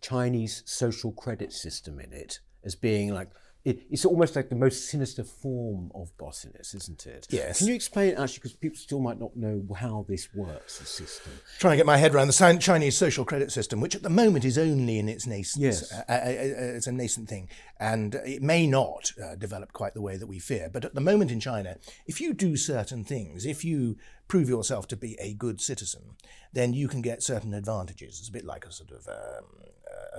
Chinese 0.00 0.62
social 0.64 1.12
credit 1.12 1.52
system 1.52 2.00
in 2.00 2.12
it 2.12 2.40
as 2.64 2.74
being 2.74 3.12
like 3.12 3.28
it, 3.64 3.82
it's 3.90 4.04
almost 4.06 4.36
like 4.36 4.48
the 4.48 4.54
most 4.54 4.88
sinister 4.88 5.22
form 5.22 5.90
of 5.94 6.16
bossiness, 6.16 6.74
isn't 6.74 7.06
it? 7.06 7.26
Yes. 7.28 7.58
Can 7.58 7.66
you 7.66 7.74
explain 7.74 8.14
actually 8.16 8.38
because 8.38 8.54
people 8.54 8.78
still 8.78 9.00
might 9.00 9.20
not 9.20 9.36
know 9.36 9.62
how 9.78 10.06
this 10.08 10.34
works, 10.34 10.78
the 10.78 10.86
system? 10.86 11.32
trying 11.58 11.72
to 11.72 11.76
get 11.76 11.86
my 11.86 11.98
head 11.98 12.14
around 12.14 12.28
the 12.28 12.58
Chinese 12.60 12.96
social 12.96 13.24
credit 13.24 13.52
system, 13.52 13.80
which 13.80 13.94
at 13.94 14.02
the 14.02 14.10
moment 14.10 14.44
is 14.46 14.56
only 14.56 14.98
in 14.98 15.08
its 15.08 15.26
nascent. 15.26 15.62
Yes. 15.62 15.92
Uh, 15.92 16.04
uh, 16.08 16.12
uh, 16.12 16.76
it's 16.76 16.86
a 16.86 16.92
nascent 16.92 17.28
thing, 17.28 17.48
and 17.78 18.14
it 18.14 18.42
may 18.42 18.66
not 18.66 19.12
uh, 19.22 19.34
develop 19.34 19.72
quite 19.72 19.92
the 19.92 20.02
way 20.02 20.16
that 20.16 20.26
we 20.26 20.38
fear. 20.38 20.70
But 20.72 20.86
at 20.86 20.94
the 20.94 21.00
moment 21.00 21.30
in 21.30 21.40
China, 21.40 21.76
if 22.06 22.20
you 22.20 22.32
do 22.32 22.56
certain 22.56 23.04
things, 23.04 23.44
if 23.44 23.62
you 23.62 23.96
prove 24.26 24.48
yourself 24.48 24.88
to 24.88 24.96
be 24.96 25.18
a 25.20 25.34
good 25.34 25.60
citizen, 25.60 26.16
then 26.52 26.72
you 26.72 26.88
can 26.88 27.02
get 27.02 27.22
certain 27.22 27.52
advantages. 27.52 28.20
It's 28.20 28.28
a 28.28 28.32
bit 28.32 28.44
like 28.44 28.64
a 28.64 28.72
sort 28.72 28.90
of 28.90 29.06
um, 29.06 29.44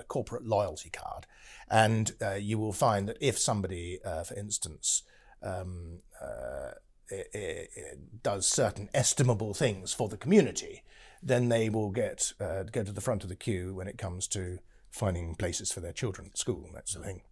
a 0.02 0.04
corporate 0.06 0.46
loyalty 0.46 0.90
card, 0.90 1.26
and 1.70 2.12
uh, 2.20 2.34
you 2.34 2.58
will 2.58 2.72
find 2.72 3.08
that 3.08 3.16
if 3.20 3.38
somebody, 3.38 3.98
uh, 4.04 4.24
for 4.24 4.34
instance, 4.34 5.02
um, 5.42 6.00
uh, 6.20 6.72
i- 7.10 7.24
i- 7.34 7.68
i- 7.76 7.96
does 8.22 8.46
certain 8.46 8.88
estimable 8.94 9.54
things 9.54 9.92
for 9.94 10.08
the 10.08 10.16
community, 10.16 10.82
then 11.22 11.48
they 11.48 11.68
will 11.70 11.90
get 11.90 12.32
uh, 12.40 12.62
go 12.64 12.82
to 12.84 12.92
the 12.92 13.00
front 13.00 13.22
of 13.22 13.28
the 13.28 13.36
queue 13.36 13.74
when 13.74 13.88
it 13.88 13.96
comes 13.98 14.26
to 14.28 14.58
finding 14.90 15.34
places 15.34 15.72
for 15.72 15.80
their 15.80 15.92
children 15.92 16.28
at 16.30 16.38
school, 16.38 16.68
that 16.74 16.88
sort 16.88 17.04
of 17.04 17.10
thing. 17.10 17.22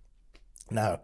Now, 0.71 1.01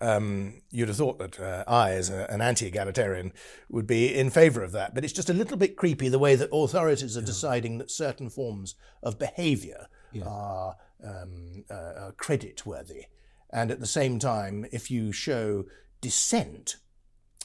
um, 0.00 0.62
you'd 0.70 0.88
have 0.88 0.96
thought 0.96 1.18
that 1.18 1.38
uh, 1.38 1.62
I, 1.68 1.90
as 1.92 2.08
a, 2.10 2.26
an 2.30 2.40
anti-egalitarian, 2.40 3.32
would 3.68 3.86
be 3.86 4.14
in 4.18 4.30
favour 4.30 4.62
of 4.64 4.72
that, 4.72 4.94
but 4.94 5.04
it's 5.04 5.12
just 5.12 5.28
a 5.30 5.34
little 5.34 5.58
bit 5.58 5.76
creepy 5.76 6.08
the 6.08 6.18
way 6.18 6.34
that 6.36 6.48
authorities 6.52 7.16
are 7.18 7.22
deciding 7.22 7.78
that 7.78 7.90
certain 7.90 8.30
forms 8.30 8.74
of 9.02 9.18
behaviour 9.18 9.86
are 10.26 10.76
um, 11.04 11.64
uh, 11.70 11.74
uh, 11.74 12.10
credit-worthy, 12.16 13.06
and 13.50 13.70
at 13.70 13.80
the 13.80 13.86
same 13.86 14.18
time, 14.18 14.66
if 14.72 14.90
you 14.90 15.12
show 15.12 15.64
dissent, 16.00 16.76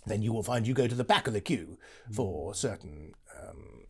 then 0.05 0.21
you 0.21 0.31
will 0.31 0.43
find 0.43 0.67
you 0.67 0.73
go 0.73 0.87
to 0.87 0.95
the 0.95 1.03
back 1.03 1.27
of 1.27 1.33
the 1.33 1.41
queue 1.41 1.77
for 2.11 2.53
certain 2.53 3.13
um, 3.41 3.85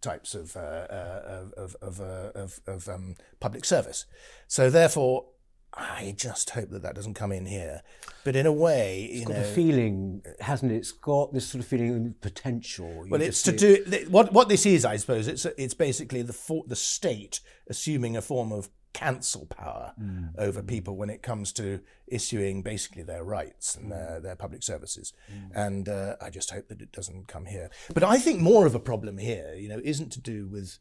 types 0.00 0.34
of 0.34 0.56
uh, 0.56 0.60
uh, 0.60 1.46
of 1.56 1.76
of, 1.80 2.00
uh, 2.00 2.30
of, 2.34 2.60
of 2.66 2.88
um, 2.88 3.16
public 3.40 3.64
service. 3.64 4.06
So 4.46 4.70
therefore, 4.70 5.26
I 5.74 6.14
just 6.16 6.50
hope 6.50 6.70
that 6.70 6.82
that 6.82 6.94
doesn't 6.94 7.14
come 7.14 7.32
in 7.32 7.46
here. 7.46 7.82
But 8.24 8.36
in 8.36 8.46
a 8.46 8.52
way, 8.52 9.08
you 9.12 9.24
Got 9.24 9.36
know, 9.36 9.42
a 9.42 9.44
feeling, 9.44 10.22
hasn't 10.40 10.72
it? 10.72 10.76
It's 10.76 10.92
got 10.92 11.32
this 11.32 11.46
sort 11.46 11.62
of 11.62 11.68
feeling 11.68 12.06
of 12.06 12.20
potential. 12.20 13.06
Well, 13.08 13.22
it's 13.22 13.42
to 13.42 13.52
do 13.52 13.84
what 14.08 14.32
what 14.32 14.48
this 14.48 14.66
is, 14.66 14.84
I 14.84 14.96
suppose. 14.96 15.28
It's 15.28 15.44
it's 15.44 15.74
basically 15.74 16.22
the 16.22 16.32
for, 16.32 16.64
the 16.66 16.76
state 16.76 17.40
assuming 17.68 18.16
a 18.16 18.22
form 18.22 18.52
of 18.52 18.68
cancel 18.98 19.46
power 19.46 19.92
Mm. 20.00 20.32
over 20.38 20.62
people 20.62 20.96
when 20.96 21.10
it 21.10 21.22
comes 21.22 21.52
to 21.52 21.80
issuing 22.06 22.62
basically 22.62 23.02
their 23.02 23.24
rights 23.24 23.76
and 23.76 23.90
their, 23.92 24.20
their 24.20 24.36
public 24.36 24.62
services. 24.62 25.12
Mm. 25.32 25.50
And 25.66 25.88
uh, 25.88 26.16
I 26.20 26.30
just 26.30 26.50
hope 26.50 26.68
that 26.68 26.82
it 26.82 26.92
doesn't 26.92 27.28
come 27.28 27.46
here. 27.46 27.70
But 27.94 28.04
I 28.04 28.18
think 28.18 28.40
more 28.40 28.66
of 28.66 28.74
a 28.74 28.80
problem 28.80 29.18
here, 29.18 29.54
you 29.54 29.68
know, 29.68 29.80
isn't 29.84 30.10
to 30.12 30.20
do 30.20 30.46
with 30.46 30.78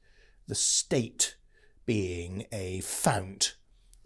the 0.48 0.56
state 0.56 1.36
being 1.86 2.46
a 2.52 2.82
fount 2.82 3.56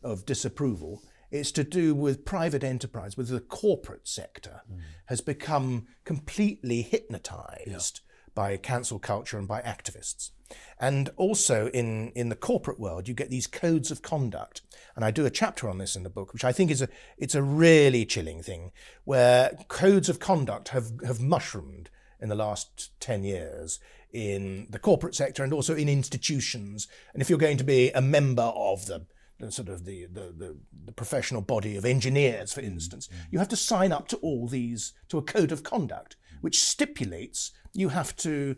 of 0.03 0.25
disapproval. 0.25 1.03
It's 1.29 1.51
to 1.53 1.63
do 1.63 1.95
with 1.95 2.25
private 2.25 2.63
enterprise, 2.63 3.15
with 3.17 3.29
the 3.29 3.39
corporate 3.39 4.07
sector, 4.07 4.61
has 5.05 5.21
become 5.21 5.87
completely 6.03 6.81
hypnotized 6.81 8.01
by 8.35 8.57
cancel 8.57 8.99
culture 8.99 9.37
and 9.37 9.47
by 9.47 9.61
activists. 9.61 10.31
And 10.79 11.09
also 11.17 11.67
in, 11.67 12.11
in 12.15 12.29
the 12.29 12.35
corporate 12.35 12.79
world, 12.79 13.07
you 13.07 13.13
get 13.13 13.29
these 13.29 13.47
codes 13.47 13.91
of 13.91 14.01
conduct. 14.01 14.61
And 14.95 15.05
I 15.05 15.11
do 15.11 15.25
a 15.25 15.29
chapter 15.29 15.69
on 15.69 15.77
this 15.77 15.95
in 15.95 16.03
the 16.03 16.09
book, 16.09 16.33
which 16.33 16.43
I 16.43 16.51
think 16.51 16.71
is 16.71 16.81
a 16.81 16.89
it's 17.17 17.35
a 17.35 17.43
really 17.43 18.05
chilling 18.05 18.41
thing, 18.41 18.71
where 19.03 19.51
codes 19.67 20.09
of 20.09 20.19
conduct 20.19 20.69
have, 20.69 20.91
have 21.05 21.19
mushroomed 21.19 21.89
in 22.19 22.29
the 22.29 22.35
last 22.35 22.91
10 22.99 23.23
years 23.23 23.79
in 24.13 24.67
the 24.69 24.79
corporate 24.79 25.15
sector 25.15 25.43
and 25.43 25.53
also 25.53 25.75
in 25.75 25.89
institutions. 25.89 26.87
And 27.13 27.21
if 27.21 27.29
you're 27.29 27.39
going 27.39 27.57
to 27.57 27.63
be 27.63 27.91
a 27.91 28.01
member 28.01 28.43
of 28.43 28.85
the, 28.85 29.05
the 29.39 29.51
sort 29.51 29.69
of 29.69 29.85
the, 29.85 30.05
the, 30.05 30.33
the, 30.37 30.57
the 30.85 30.91
professional 30.91 31.41
body 31.41 31.77
of 31.77 31.85
engineers, 31.85 32.53
for 32.53 32.61
mm-hmm. 32.61 32.73
instance, 32.73 33.09
you 33.31 33.39
have 33.39 33.49
to 33.49 33.55
sign 33.55 33.91
up 33.91 34.07
to 34.09 34.17
all 34.17 34.47
these, 34.47 34.93
to 35.09 35.17
a 35.17 35.23
code 35.23 35.51
of 35.51 35.63
conduct, 35.63 36.15
which 36.41 36.59
stipulates 36.59 37.51
you 37.73 37.89
have 37.89 38.15
to 38.17 38.55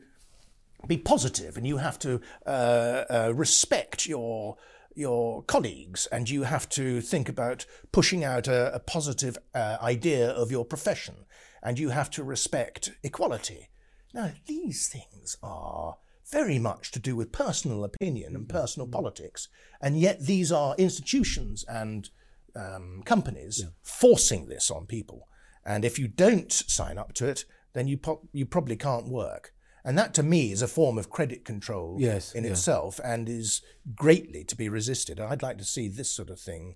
be 0.87 0.97
positive 0.97 1.57
and 1.57 1.65
you 1.65 1.77
have 1.77 1.97
to 1.99 2.21
uh, 2.45 3.03
uh, 3.09 3.31
respect 3.35 4.07
your 4.07 4.57
your 4.95 5.41
colleagues 5.43 6.05
and 6.11 6.29
you 6.29 6.43
have 6.43 6.69
to 6.69 7.01
think 7.01 7.27
about 7.27 7.65
pushing 7.91 8.23
out 8.23 8.47
a, 8.47 8.75
a 8.75 8.79
positive 8.79 9.37
uh, 9.55 9.77
idea 9.81 10.29
of 10.29 10.51
your 10.51 10.63
profession 10.63 11.25
and 11.63 11.79
you 11.79 11.89
have 11.89 12.11
to 12.11 12.23
respect 12.23 12.91
equality. 13.01 13.69
Now, 14.13 14.31
these 14.45 14.89
things 14.89 15.37
are 15.41 15.97
very 16.29 16.59
much 16.59 16.91
to 16.91 16.99
do 16.99 17.15
with 17.15 17.31
personal 17.31 17.83
opinion 17.83 18.35
and 18.35 18.47
personal 18.47 18.87
politics, 18.87 19.47
and 19.81 19.99
yet 19.99 20.25
these 20.25 20.51
are 20.51 20.75
institutions 20.77 21.65
and 21.67 22.09
um, 22.55 23.01
companies 23.05 23.65
forcing 23.81 24.47
this 24.47 24.69
on 24.69 24.85
people. 24.85 25.27
And 25.65 25.83
if 25.83 25.97
you 25.97 26.07
don't 26.07 26.51
sign 26.51 26.97
up 26.97 27.13
to 27.13 27.27
it, 27.27 27.45
then 27.73 27.87
you 27.87 27.97
po- 27.97 28.27
you 28.31 28.45
probably 28.45 28.75
can't 28.75 29.07
work. 29.07 29.53
And 29.85 29.97
that 29.97 30.13
to 30.15 30.23
me 30.23 30.51
is 30.51 30.61
a 30.61 30.67
form 30.67 30.97
of 30.97 31.09
credit 31.09 31.43
control 31.43 31.97
Yes, 31.99 32.33
in 32.33 32.43
yeah. 32.45 32.51
itself 32.51 32.99
and 33.03 33.27
is 33.27 33.61
greatly 33.95 34.43
to 34.45 34.55
be 34.55 34.69
resisted. 34.69 35.19
And 35.19 35.31
I'd 35.31 35.41
like 35.43 35.57
to 35.57 35.65
see 35.65 35.87
this 35.89 36.09
sort 36.09 36.29
of 36.29 36.39
thing 36.39 36.75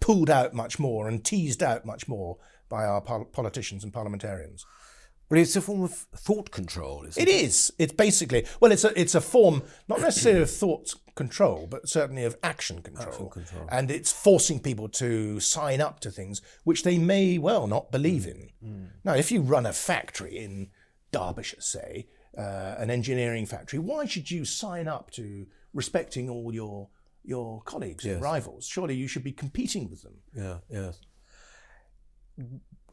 pulled 0.00 0.30
out 0.30 0.54
much 0.54 0.78
more 0.78 1.08
and 1.08 1.24
teased 1.24 1.62
out 1.62 1.84
much 1.84 2.06
more 2.06 2.36
by 2.68 2.84
our 2.84 3.00
pol- 3.00 3.24
politicians 3.24 3.82
and 3.82 3.92
parliamentarians. 3.92 4.64
But 5.28 5.38
it's 5.38 5.56
a 5.56 5.60
form 5.62 5.82
of 5.82 5.92
thought 5.94 6.50
control, 6.50 7.04
isn't 7.08 7.20
It 7.20 7.28
is. 7.28 7.72
It's 7.78 7.94
basically 7.94 8.46
well, 8.60 8.70
it's 8.70 8.84
a 8.84 8.98
it's 9.00 9.14
a 9.14 9.20
form 9.20 9.62
not 9.88 10.00
necessarily 10.00 10.42
of 10.42 10.50
thought 10.50 10.94
control, 11.16 11.66
but 11.68 11.88
certainly 11.88 12.24
of 12.24 12.36
action 12.42 12.82
control. 12.82 13.08
Action 13.08 13.30
control. 13.30 13.68
And 13.72 13.90
it's 13.90 14.12
forcing 14.12 14.60
people 14.60 14.88
to 14.90 15.40
sign 15.40 15.80
up 15.80 15.98
to 16.00 16.10
things 16.10 16.42
which 16.64 16.82
they 16.82 16.98
may 16.98 17.38
well 17.38 17.66
not 17.66 17.90
believe 17.90 18.26
in. 18.26 18.50
Mm. 18.62 18.88
Now, 19.02 19.14
if 19.14 19.32
you 19.32 19.40
run 19.40 19.64
a 19.66 19.72
factory 19.72 20.36
in 20.36 20.68
Derbyshire, 21.10 21.60
say, 21.62 22.06
uh, 22.38 22.74
an 22.78 22.90
engineering 22.90 23.46
factory, 23.46 23.78
why 23.78 24.06
should 24.06 24.30
you 24.30 24.44
sign 24.44 24.88
up 24.88 25.10
to 25.12 25.46
respecting 25.72 26.28
all 26.30 26.52
your 26.54 26.88
your 27.26 27.62
colleagues, 27.62 28.04
Yes. 28.04 28.12
your 28.12 28.20
rivals. 28.20 28.66
Surely 28.66 28.94
you 28.94 29.08
should 29.08 29.24
be 29.24 29.32
competing 29.32 29.88
with 29.88 30.02
them. 30.02 30.16
Yeah, 30.34 30.58
yes. 30.68 31.00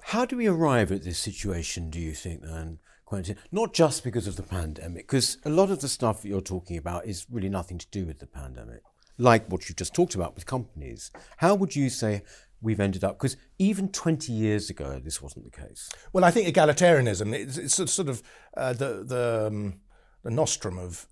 How 0.03 0.25
do 0.25 0.37
we 0.37 0.47
arrive 0.47 0.91
at 0.91 1.03
this 1.03 1.19
situation, 1.19 1.89
do 1.89 1.99
you 1.99 2.13
think, 2.13 2.41
then, 2.41 2.79
Quentin? 3.05 3.35
Not 3.51 3.73
just 3.73 4.03
because 4.03 4.27
of 4.27 4.35
the 4.37 4.43
pandemic, 4.43 5.07
because 5.07 5.37
a 5.45 5.49
lot 5.49 5.69
of 5.69 5.81
the 5.81 5.89
stuff 5.89 6.21
that 6.21 6.29
you're 6.29 6.41
talking 6.41 6.77
about 6.77 7.05
is 7.05 7.27
really 7.29 7.49
nothing 7.49 7.77
to 7.77 7.87
do 7.91 8.05
with 8.05 8.19
the 8.19 8.25
pandemic, 8.27 8.81
like 9.17 9.51
what 9.51 9.67
you've 9.67 9.77
just 9.77 9.93
talked 9.93 10.15
about 10.15 10.33
with 10.33 10.45
companies. 10.45 11.11
How 11.37 11.53
would 11.55 11.75
you 11.75 11.89
say 11.89 12.23
we've 12.61 12.79
ended 12.79 13.03
up? 13.03 13.17
Because 13.17 13.37
even 13.59 13.89
20 13.89 14.31
years 14.31 14.69
ago, 14.69 14.99
this 15.03 15.21
wasn't 15.21 15.45
the 15.45 15.51
case. 15.51 15.89
Well, 16.13 16.23
I 16.23 16.31
think 16.31 16.47
egalitarianism 16.47 17.33
it's, 17.33 17.57
it's 17.57 17.73
sort- 17.73 18.09
of 18.09 18.23
uh, 18.55 18.73
the 18.73 19.03
the 19.05 19.47
um, 19.47 19.81
the 20.23 20.31
nostrum 20.31 20.77
of 20.77 21.07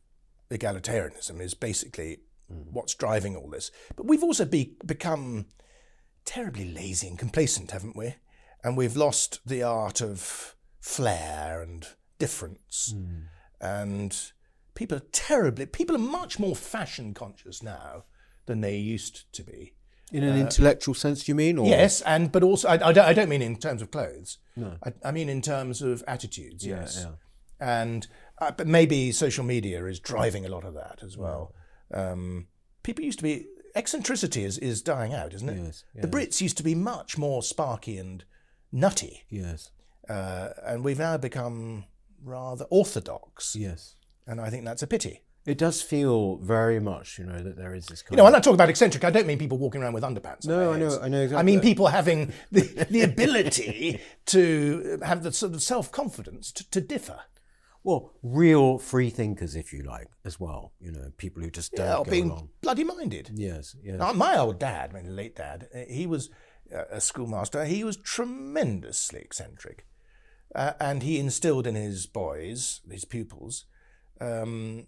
egalitarianism 0.51 1.39
is 1.41 1.53
basically 1.53 2.19
what's 2.47 2.95
driving 2.95 3.35
all 3.35 3.49
this. 3.49 3.71
But 3.95 4.07
we've 4.07 4.23
also 4.23 4.45
be, 4.45 4.75
become 4.85 5.45
terribly 6.25 6.71
lazy 6.71 7.07
and 7.07 7.17
complacent, 7.17 7.71
haven't 7.71 7.95
we? 7.95 8.15
And 8.63 8.75
we've 8.75 8.97
lost 8.97 9.39
the 9.45 9.63
art 9.63 10.01
of 10.01 10.55
flair 10.79 11.61
and 11.61 11.87
difference. 12.17 12.93
And 13.61 14.17
people 14.75 14.97
are 14.97 15.03
terribly 15.11 15.65
people 15.65 15.95
are 15.95 15.99
much 15.99 16.39
more 16.39 16.55
fashion 16.55 17.13
conscious 17.13 17.61
now 17.61 18.05
than 18.45 18.61
they 18.61 18.77
used 18.77 19.31
to 19.33 19.43
be. 19.43 19.73
In 20.11 20.23
an 20.23 20.37
intellectual 20.37 20.93
sense, 20.93 21.27
you 21.27 21.35
mean? 21.35 21.57
Or? 21.57 21.67
Yes, 21.67 22.01
and 22.01 22.31
but 22.31 22.43
also 22.43 22.67
I, 22.67 22.73
I, 22.73 22.91
don't, 22.93 23.05
I 23.05 23.13
don't 23.13 23.29
mean 23.29 23.41
in 23.41 23.57
terms 23.57 23.81
of 23.81 23.91
clothes. 23.91 24.37
No, 24.55 24.75
I, 24.83 24.93
I 25.05 25.11
mean 25.11 25.29
in 25.29 25.41
terms 25.41 25.81
of 25.81 26.03
attitudes. 26.07 26.65
Yeah, 26.65 26.81
yes, 26.81 27.05
yeah. 27.05 27.11
and 27.59 28.07
uh, 28.39 28.51
but 28.51 28.67
maybe 28.67 29.11
social 29.11 29.43
media 29.43 29.85
is 29.85 29.99
driving 29.99 30.45
a 30.45 30.49
lot 30.49 30.65
of 30.65 30.73
that 30.73 30.99
as 31.03 31.17
well. 31.17 31.53
Um, 31.93 32.47
people 32.83 33.03
used 33.03 33.19
to 33.19 33.23
be 33.23 33.45
eccentricity 33.75 34.43
is, 34.43 34.57
is 34.57 34.81
dying 34.81 35.13
out, 35.13 35.33
isn't 35.33 35.49
it? 35.49 35.61
Yes, 35.63 35.83
The 35.95 36.07
Brits 36.07 36.41
used 36.41 36.57
to 36.57 36.63
be 36.63 36.75
much 36.75 37.17
more 37.17 37.43
sparky 37.43 37.97
and 37.97 38.23
nutty, 38.71 39.23
Yes, 39.29 39.71
uh, 40.09 40.49
and 40.63 40.83
we've 40.83 40.99
now 40.99 41.17
become 41.17 41.85
rather 42.23 42.65
orthodox, 42.69 43.55
yes. 43.55 43.95
and 44.25 44.41
I 44.41 44.49
think 44.49 44.65
that's 44.65 44.83
a 44.83 44.87
pity. 44.87 45.23
It 45.49 45.57
does 45.57 45.81
feel 45.81 46.37
very 46.37 46.79
much, 46.79 47.17
you 47.17 47.25
know, 47.25 47.39
that 47.39 47.57
there 47.57 47.73
is 47.73 47.87
this 47.87 48.01
kind 48.01 48.11
You 48.11 48.17
know, 48.17 48.23
when 48.25 48.35
I 48.35 48.39
talk 48.39 48.53
about 48.53 48.69
eccentric, 48.69 49.03
I 49.03 49.09
don't 49.09 49.25
mean 49.25 49.39
people 49.39 49.57
walking 49.57 49.81
around 49.81 49.93
with 49.93 50.03
underpants. 50.03 50.45
No, 50.45 50.71
I 50.73 50.77
know-. 50.77 50.99
I 51.01 51.07
know 51.07 51.21
exactly 51.23 51.39
I 51.39 51.43
mean 51.43 51.59
people 51.59 51.87
having 51.87 52.33
the, 52.51 52.61
the 52.89 53.01
ability 53.01 53.99
to 54.27 54.99
have 55.03 55.23
the 55.23 55.31
sort 55.31 55.53
of 55.53 55.63
self 55.63 55.91
confidence 55.91 56.51
to, 56.51 56.69
to 56.69 56.81
differ. 56.81 57.21
Well, 57.83 58.13
real 58.21 58.77
free 58.77 59.09
thinkers, 59.09 59.55
if 59.55 59.73
you 59.73 59.81
like, 59.83 60.09
as 60.23 60.39
well. 60.39 60.73
You 60.79 60.91
know, 60.91 61.11
people 61.17 61.41
who 61.41 61.49
just 61.49 61.71
don't 61.73 62.05
Yeah, 62.05 62.11
being 62.11 62.29
along. 62.29 62.49
bloody 62.61 62.83
minded. 62.83 63.31
Yes, 63.33 63.75
yes. 63.81 63.97
Now, 63.97 64.11
my 64.13 64.37
old 64.37 64.59
dad, 64.59 64.93
my 64.93 65.01
late 65.01 65.35
dad, 65.35 65.67
uh, 65.73 65.79
he 65.89 66.05
was 66.05 66.29
a 66.71 67.01
schoolmaster. 67.01 67.65
He 67.65 67.83
was 67.83 67.97
tremendously 67.97 69.21
eccentric, 69.21 69.87
uh, 70.53 70.73
and 70.79 71.01
he 71.03 71.17
instilled 71.17 71.65
in 71.65 71.75
his 71.75 72.05
boys, 72.05 72.81
his 72.91 73.05
pupils, 73.05 73.65
um, 74.21 74.87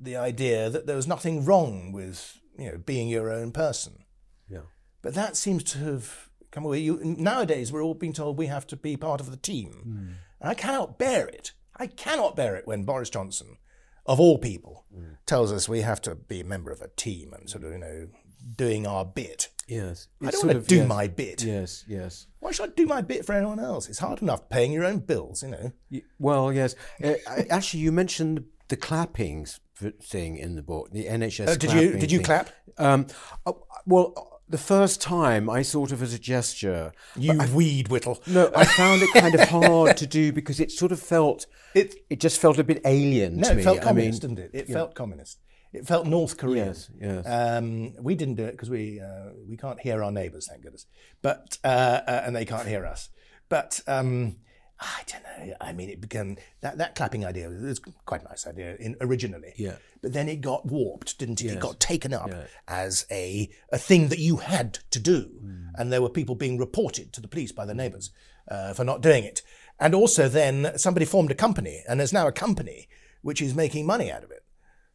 the 0.00 0.16
idea 0.16 0.70
that 0.70 0.86
there 0.86 0.96
was 0.96 1.06
nothing 1.06 1.44
wrong 1.44 1.92
with 1.92 2.38
you 2.58 2.70
know 2.70 2.78
being 2.78 3.08
your 3.08 3.30
own 3.30 3.52
person. 3.52 4.04
yeah. 4.48 4.60
But 5.02 5.14
that 5.14 5.36
seems 5.36 5.62
to 5.64 5.78
have 5.78 6.28
come 6.50 6.64
away. 6.64 6.80
You, 6.80 6.98
nowadays, 7.02 7.70
we're 7.72 7.82
all 7.82 7.94
being 7.94 8.12
told 8.12 8.36
we 8.38 8.46
have 8.46 8.66
to 8.68 8.76
be 8.76 8.96
part 8.96 9.20
of 9.20 9.30
the 9.30 9.36
team. 9.36 9.72
Hmm. 9.84 10.08
And 10.40 10.50
I 10.50 10.54
cannot 10.54 10.98
bear 10.98 11.26
it. 11.28 11.52
I 11.76 11.86
cannot 11.86 12.34
bear 12.36 12.56
it 12.56 12.66
when 12.66 12.84
Boris 12.84 13.10
Johnson, 13.10 13.58
of 14.06 14.18
all 14.18 14.38
people, 14.38 14.84
Hmm. 14.92 15.12
tells 15.26 15.52
us 15.52 15.68
we 15.68 15.82
have 15.82 16.00
to 16.02 16.14
be 16.14 16.40
a 16.40 16.44
member 16.44 16.70
of 16.72 16.80
a 16.80 16.88
team 16.88 17.32
and 17.34 17.48
sort 17.48 17.64
of, 17.64 17.72
you 17.72 17.78
know, 17.78 18.08
doing 18.56 18.86
our 18.86 19.04
bit. 19.04 19.50
Yes. 19.68 20.08
I 20.22 20.30
don't 20.30 20.46
want 20.46 20.56
of- 20.58 20.62
to 20.66 20.68
do 20.68 20.76
yes, 20.76 20.88
my 20.88 21.06
bit. 21.08 21.42
Yes, 21.44 21.84
yes. 21.88 22.26
Why 22.40 22.50
should 22.52 22.70
I 22.70 22.72
do 22.74 22.86
my 22.86 23.02
bit 23.02 23.24
for 23.24 23.32
anyone 23.34 23.58
else? 23.60 23.88
It's 23.88 23.98
hard 23.98 24.22
enough 24.22 24.48
paying 24.48 24.72
your 24.72 24.84
own 24.84 25.00
bills, 25.00 25.42
you 25.42 25.50
know. 25.50 25.72
Well, 26.18 26.52
yes. 26.52 26.74
Uh, 27.02 27.14
actually, 27.50 27.80
you 27.80 27.92
mentioned 27.92 28.44
the 28.68 28.76
clapping 28.76 29.42
s- 29.42 29.54
f- 29.54 29.60
thing 30.02 30.36
in 30.38 30.54
the 30.54 30.62
book, 30.62 30.90
the 30.92 31.04
NHS. 31.06 31.48
Uh, 31.48 31.54
did 31.56 31.72
you 31.72 31.92
did 31.98 32.10
you 32.12 32.18
thing. 32.18 32.24
clap? 32.26 32.50
Um, 32.78 33.06
uh, 33.44 33.52
well, 33.86 34.12
uh, 34.16 34.36
the 34.48 34.58
first 34.58 35.00
time 35.00 35.50
I 35.50 35.62
sort 35.62 35.92
of 35.92 36.02
as 36.02 36.14
a 36.14 36.18
gesture. 36.18 36.92
You 37.16 37.38
weed 37.54 37.88
whittle. 37.88 38.20
No, 38.26 38.50
I 38.54 38.64
found 38.64 39.02
it 39.02 39.12
kind 39.12 39.34
of 39.34 39.48
hard 39.48 39.96
to 39.96 40.06
do 40.06 40.32
because 40.32 40.60
it 40.60 40.70
sort 40.70 40.92
of 40.92 41.00
felt 41.00 41.46
It 41.74 41.94
it 42.10 42.20
just 42.20 42.40
felt 42.40 42.58
a 42.58 42.64
bit 42.64 42.80
alien 42.84 43.38
no, 43.38 43.48
to 43.48 43.52
it 43.52 43.56
me. 43.56 43.62
felt 43.62 43.80
I 43.80 43.84
communist, 43.84 44.22
mean, 44.22 44.34
didn't 44.36 44.54
it? 44.54 44.58
It 44.60 44.68
felt 44.72 44.94
communist. 44.94 45.40
It 45.72 45.86
felt 45.86 46.06
North 46.06 46.38
Korean. 46.38 46.68
yes, 46.68 46.90
yes. 46.98 47.24
Um, 47.26 47.92
we 48.02 48.14
didn't 48.14 48.36
do 48.36 48.44
it 48.44 48.52
because 48.52 48.70
we 48.70 49.00
uh, 49.00 49.30
we 49.48 49.56
can't 49.56 49.80
hear 49.80 50.02
our 50.02 50.12
neighbours, 50.12 50.46
thank 50.48 50.62
goodness. 50.62 50.86
But 51.22 51.58
uh, 51.64 52.00
uh, 52.06 52.22
and 52.24 52.34
they 52.34 52.44
can't 52.44 52.68
hear 52.68 52.86
us. 52.86 53.10
But 53.48 53.80
um, 53.86 54.36
I 54.78 55.02
don't 55.06 55.22
know. 55.48 55.54
I 55.60 55.72
mean, 55.72 55.88
it 55.88 56.00
began 56.00 56.36
that 56.60 56.78
that 56.78 56.94
clapping 56.94 57.24
idea 57.24 57.48
was 57.48 57.78
quite 58.04 58.20
a 58.22 58.28
nice 58.28 58.46
idea 58.46 58.76
in, 58.76 58.94
originally. 59.00 59.54
Yeah. 59.56 59.76
But 60.02 60.12
then 60.12 60.28
it 60.28 60.42
got 60.42 60.66
warped, 60.66 61.18
didn't 61.18 61.40
it? 61.42 61.52
It 61.52 61.60
got 61.60 61.80
taken 61.80 62.12
up 62.12 62.28
Yeah. 62.30 62.44
as 62.68 63.06
a 63.10 63.48
a 63.72 63.78
thing 63.78 64.08
that 64.08 64.18
you 64.18 64.36
had 64.38 64.74
to 64.90 64.98
do, 64.98 65.20
Hmm. 65.40 65.68
and 65.76 65.92
there 65.92 66.02
were 66.02 66.10
people 66.10 66.34
being 66.34 66.58
reported 66.58 67.12
to 67.14 67.20
the 67.20 67.28
police 67.28 67.52
by 67.52 67.64
their 67.64 67.74
neighbours 67.74 68.10
uh, 68.48 68.74
for 68.74 68.84
not 68.84 69.00
doing 69.00 69.24
it. 69.24 69.42
And 69.80 69.94
also, 69.94 70.28
then 70.28 70.72
somebody 70.78 71.06
formed 71.06 71.30
a 71.30 71.34
company, 71.34 71.82
and 71.88 71.98
there's 71.98 72.12
now 72.12 72.26
a 72.26 72.32
company 72.32 72.88
which 73.22 73.40
is 73.42 73.54
making 73.54 73.86
money 73.86 74.10
out 74.12 74.24
of 74.24 74.30
it. 74.30 74.44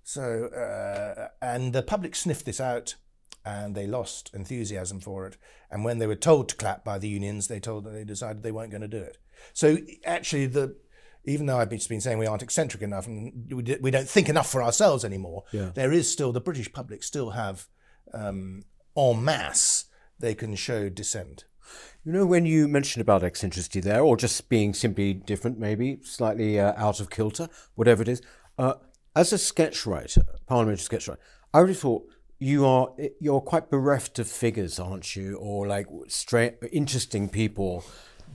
So, 0.04 0.46
uh, 0.48 1.30
and 1.42 1.74
the 1.74 1.84
public 1.84 2.16
sniffed 2.16 2.46
this 2.46 2.60
out 2.62 2.96
and 3.44 3.76
they 3.76 3.88
lost 3.88 4.30
enthusiasm 4.34 5.00
for 5.00 5.26
it. 5.28 5.38
And 5.70 5.84
when 5.84 5.98
they 6.00 6.08
were 6.08 6.16
told 6.16 6.50
to 6.50 6.56
clap 6.56 6.84
by 6.84 7.00
the 7.00 7.08
unions, 7.10 7.48
they 7.48 7.60
told 7.60 7.86
they 7.86 8.04
decided 8.04 8.44
they 8.44 8.52
weren't 8.52 8.72
going 8.72 8.82
to 8.82 8.88
do 8.88 8.98
it. 9.02 9.18
So 9.54 9.78
actually, 10.06 10.48
the 10.48 10.76
even 11.26 11.46
though 11.46 11.58
I've 11.58 11.70
been 11.70 11.80
been 11.88 12.02
saying 12.02 12.18
we 12.18 12.26
aren't 12.26 12.42
eccentric 12.42 12.82
enough 12.82 13.06
and 13.08 13.52
we, 13.54 13.62
d- 13.62 13.78
we 13.80 13.92
don't 13.92 14.10
think 14.10 14.28
enough 14.28 14.50
for 14.52 14.64
ourselves 14.64 15.06
anymore, 15.06 15.44
Yeah. 15.52 15.70
there 15.74 15.92
is 15.92 16.12
still 16.12 16.32
the 16.32 16.42
British 16.42 16.72
public 16.74 17.04
still 17.04 17.32
have 17.32 17.68
um, 18.14 18.64
en 18.98 19.24
masse 19.24 19.86
they 20.20 20.34
can 20.36 20.56
show 20.56 20.90
dissent. 20.90 21.46
You 22.04 22.12
know, 22.12 22.26
when 22.26 22.46
you 22.48 22.68
mentioned 22.68 23.02
about 23.02 23.24
eccentricity 23.24 23.80
there, 23.80 24.02
or 24.02 24.18
just 24.18 24.50
being 24.50 24.74
simply 24.74 25.14
different, 25.14 25.60
maybe 25.60 26.00
slightly 26.04 26.60
uh, 26.60 26.74
out 26.76 27.00
of 27.00 27.10
kilter, 27.12 27.48
whatever 27.76 28.02
it 28.02 28.08
is, 28.08 28.22
uh, 28.58 28.74
as 29.16 29.32
a 29.32 29.38
sketch 29.38 29.86
writer, 29.86 30.24
parliamentary 30.48 30.84
sketch 30.84 31.08
writer, 31.08 31.22
I 31.54 31.60
really 31.60 31.74
thought 31.76 32.04
you 32.40 32.66
are 32.66 32.90
you're 33.20 33.42
quite 33.42 33.70
bereft 33.70 34.18
of 34.18 34.28
figures, 34.28 34.80
aren't 34.80 35.16
you, 35.16 35.36
or 35.38 35.68
like 35.68 35.86
straight, 36.08 36.56
interesting 36.72 37.30
people. 37.30 37.84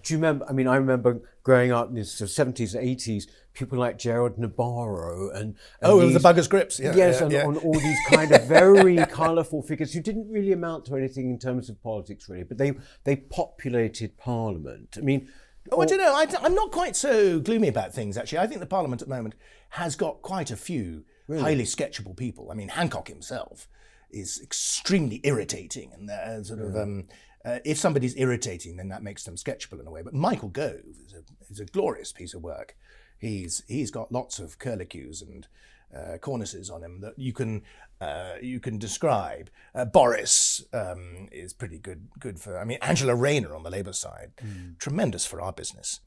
Do 0.06 0.14
you 0.14 0.18
remember? 0.18 0.46
I 0.48 0.52
mean, 0.52 0.68
I 0.68 0.76
remember 0.76 1.20
growing 1.42 1.72
up 1.72 1.88
in 1.88 1.96
the 1.96 2.04
seventies 2.04 2.76
and 2.76 2.88
eighties, 2.88 3.26
people 3.54 3.76
like 3.76 3.98
Gerald 3.98 4.36
Nabarro 4.36 5.34
and, 5.34 5.42
and 5.42 5.56
Oh, 5.82 5.98
of 5.98 6.12
the 6.12 6.20
Buggers 6.20 6.48
Grips, 6.48 6.78
yeah, 6.78 6.94
yes, 6.94 7.16
yeah, 7.16 7.22
and 7.24 7.32
yeah. 7.32 7.44
on 7.44 7.56
all 7.56 7.76
these 7.76 7.98
kind 8.08 8.30
of 8.30 8.44
very 8.46 8.98
colourful 9.06 9.62
figures 9.62 9.92
who 9.92 10.00
didn't 10.00 10.30
really 10.30 10.52
amount 10.52 10.84
to 10.84 10.94
anything 10.94 11.28
in 11.28 11.40
terms 11.40 11.68
of 11.68 11.82
politics, 11.82 12.28
really, 12.28 12.44
but 12.44 12.56
they 12.56 12.74
they 13.02 13.16
populated 13.16 14.16
Parliament. 14.16 14.96
I 14.96 15.00
mean, 15.00 15.28
Oh, 15.72 15.80
I 15.80 15.86
don't 15.86 15.98
know. 15.98 16.14
I, 16.14 16.46
am 16.46 16.54
not 16.54 16.70
quite 16.70 16.94
so 16.94 17.40
gloomy 17.40 17.66
about 17.66 17.92
things, 17.92 18.16
actually. 18.16 18.38
I 18.38 18.46
think 18.46 18.60
the 18.60 18.66
Parliament 18.66 19.02
at 19.02 19.08
the 19.08 19.14
moment 19.16 19.34
has 19.70 19.96
got 19.96 20.22
quite 20.22 20.52
a 20.52 20.56
few 20.56 21.04
highly 21.28 21.64
sketchable 21.64 22.16
people. 22.16 22.52
I 22.52 22.54
mean, 22.54 22.68
Hancock 22.68 23.08
himself 23.08 23.66
is 24.08 24.40
extremely 24.40 25.20
irritating. 25.24 25.90
And 25.92 26.08
uh, 26.08 26.44
sort 26.44 26.60
of, 26.60 26.76
um, 26.76 27.08
uh, 27.46 27.60
if 27.64 27.78
somebody's 27.78 28.16
irritating, 28.16 28.76
then 28.76 28.88
that 28.88 29.02
makes 29.02 29.24
them 29.24 29.36
sketchable 29.36 29.80
in 29.80 29.86
a 29.86 29.90
way. 29.90 30.02
But 30.02 30.14
Michael 30.14 30.48
Gove 30.48 30.80
is 31.06 31.14
a, 31.14 31.22
is 31.48 31.60
a 31.60 31.64
glorious 31.64 32.12
piece 32.12 32.34
of 32.34 32.42
work. 32.42 32.76
He's, 33.18 33.62
he's 33.68 33.90
got 33.90 34.12
lots 34.12 34.38
of 34.38 34.58
curlicues 34.58 35.22
and 35.22 35.46
uh, 35.94 36.18
cornices 36.18 36.70
on 36.70 36.82
him 36.82 37.00
that 37.00 37.18
you 37.18 37.32
can 37.32 37.62
uh, 38.00 38.34
you 38.42 38.60
can 38.60 38.78
describe. 38.78 39.48
Uh, 39.74 39.84
Boris 39.84 40.62
um, 40.74 41.28
is 41.32 41.52
pretty 41.52 41.78
good 41.78 42.08
good 42.18 42.38
for. 42.38 42.58
I 42.58 42.64
mean, 42.64 42.78
Angela 42.82 43.14
Rayner 43.14 43.54
on 43.54 43.62
the 43.62 43.70
Labour 43.70 43.92
side, 43.92 44.32
tremendous 44.78 45.24
for 45.24 45.40
our 45.40 45.52
business, 45.52 46.00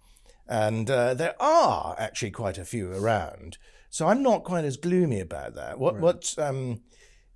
and 0.47 0.89
uh, 0.91 1.13
there 1.13 1.35
are 1.41 1.95
actually 1.97 2.31
quite 2.31 2.57
a 2.57 2.65
few 2.65 2.91
around. 2.91 3.57
So 3.89 4.07
I'm 4.07 4.21
not 4.21 4.43
quite 4.43 4.65
as 4.65 4.77
gloomy 4.77 5.19
about 5.19 5.55
that. 5.55 5.79
What 5.79 5.99
what 5.99 6.35
um, 6.37 6.81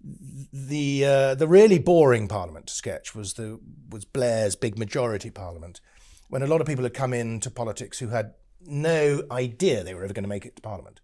the 0.04 1.06
uh, 1.06 1.36
the 1.36 1.48
really 1.48 1.80
boring 1.80 2.28
Parliament 2.28 2.68
to 2.68 2.74
sketch 2.74 3.16
was 3.16 3.34
the 3.34 3.60
was 3.90 4.06
Blair's 4.06 4.56
big 4.56 4.78
majority 4.78 5.30
Parliament, 5.30 5.80
when 6.30 6.42
a 6.42 6.48
lot 6.48 6.62
of 6.62 6.68
people 6.68 6.84
had 6.84 6.94
come 6.94 7.14
into 7.14 7.50
politics 7.50 8.00
who 8.00 8.10
had 8.10 8.34
no 8.66 9.24
idea 9.32 9.84
they 9.84 9.94
were 9.94 10.04
ever 10.04 10.14
going 10.14 10.24
to 10.24 10.30
make 10.30 10.46
it 10.46 10.56
to 10.58 10.62
Parliament 10.62 11.00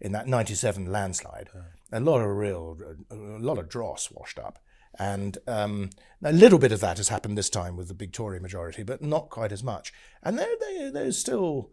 in 0.00 0.12
that 0.12 0.28
'97 0.28 0.86
landslide. 0.86 1.50
A 1.92 2.00
lot 2.00 2.20
of 2.20 2.28
real, 2.28 2.78
a 3.10 3.14
lot 3.14 3.58
of 3.58 3.68
dross 3.68 4.10
washed 4.10 4.38
up, 4.38 4.58
and 4.98 5.38
um, 5.46 5.90
a 6.22 6.32
little 6.32 6.58
bit 6.58 6.72
of 6.72 6.80
that 6.80 6.96
has 6.98 7.08
happened 7.08 7.36
this 7.36 7.50
time 7.50 7.76
with 7.76 7.88
the 7.88 7.94
big 7.94 8.12
Tory 8.12 8.40
majority, 8.40 8.82
but 8.82 9.02
not 9.02 9.30
quite 9.30 9.52
as 9.52 9.62
much. 9.62 9.92
And 10.22 10.38
there, 10.38 10.48
there 10.60 10.90
there's 10.92 11.18
still, 11.18 11.70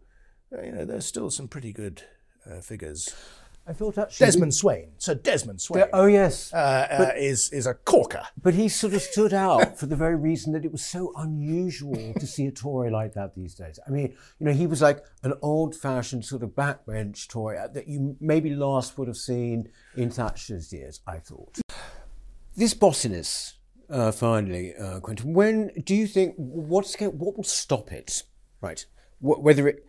you 0.51 0.71
know, 0.71 0.85
there's 0.85 1.05
still 1.05 1.29
some 1.29 1.47
pretty 1.47 1.73
good 1.73 2.03
uh, 2.49 2.61
figures. 2.61 3.15
I 3.71 3.73
thought 3.73 3.97
actually 3.97 4.25
Desmond 4.25 4.53
Swayne. 4.53 4.91
So 4.97 5.13
Desmond 5.13 5.61
Swayne 5.61 5.85
oh 5.93 6.05
yes, 6.05 6.53
uh, 6.53 6.57
uh, 6.57 7.11
is 7.15 7.49
is 7.53 7.65
a 7.65 7.73
corker. 7.73 8.23
but 8.43 8.53
he 8.53 8.67
sort 8.67 8.93
of 8.93 9.01
stood 9.01 9.33
out 9.33 9.79
for 9.79 9.85
the 9.85 9.95
very 9.95 10.17
reason 10.17 10.51
that 10.51 10.65
it 10.65 10.73
was 10.73 10.83
so 10.85 11.13
unusual 11.15 12.13
to 12.19 12.27
see 12.27 12.47
a 12.47 12.51
Tory 12.51 12.91
like 12.91 13.13
that 13.13 13.33
these 13.33 13.55
days. 13.55 13.79
I 13.87 13.89
mean, 13.89 14.13
you 14.39 14.45
know, 14.45 14.51
he 14.51 14.67
was 14.67 14.81
like 14.81 15.05
an 15.23 15.35
old-fashioned 15.41 16.25
sort 16.25 16.43
of 16.43 16.49
backbench 16.49 17.29
Tory 17.29 17.59
that 17.73 17.87
you 17.87 18.17
maybe 18.19 18.49
last 18.53 18.97
would 18.97 19.07
have 19.07 19.15
seen 19.15 19.69
in 19.95 20.11
Thatcher's 20.11 20.73
years. 20.73 20.99
I 21.07 21.19
thought 21.19 21.61
this 22.57 22.73
bossiness. 22.73 23.53
Uh, 23.89 24.11
finally, 24.11 24.73
uh, 24.75 24.99
Quentin, 24.99 25.33
when 25.33 25.71
do 25.85 25.95
you 25.95 26.07
think 26.07 26.35
what's 26.37 26.99
what 26.99 27.37
will 27.37 27.43
stop 27.45 27.93
it? 27.93 28.23
Right, 28.59 28.85
Wh- 29.19 29.41
whether 29.41 29.65
it 29.69 29.85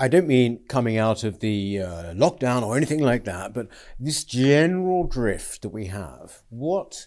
I- 0.00 0.08
don't 0.08 0.26
mean 0.26 0.60
coming 0.68 0.96
out 0.98 1.22
of 1.24 1.40
the 1.40 1.80
uh, 1.80 2.14
lockdown 2.14 2.62
or 2.62 2.76
anything 2.76 3.00
like 3.00 3.24
that, 3.24 3.52
but 3.54 3.68
this 3.98 4.24
general 4.24 5.06
drift 5.06 5.62
that 5.62 5.68
we 5.68 5.86
have. 5.86 6.42
What, 6.48 7.06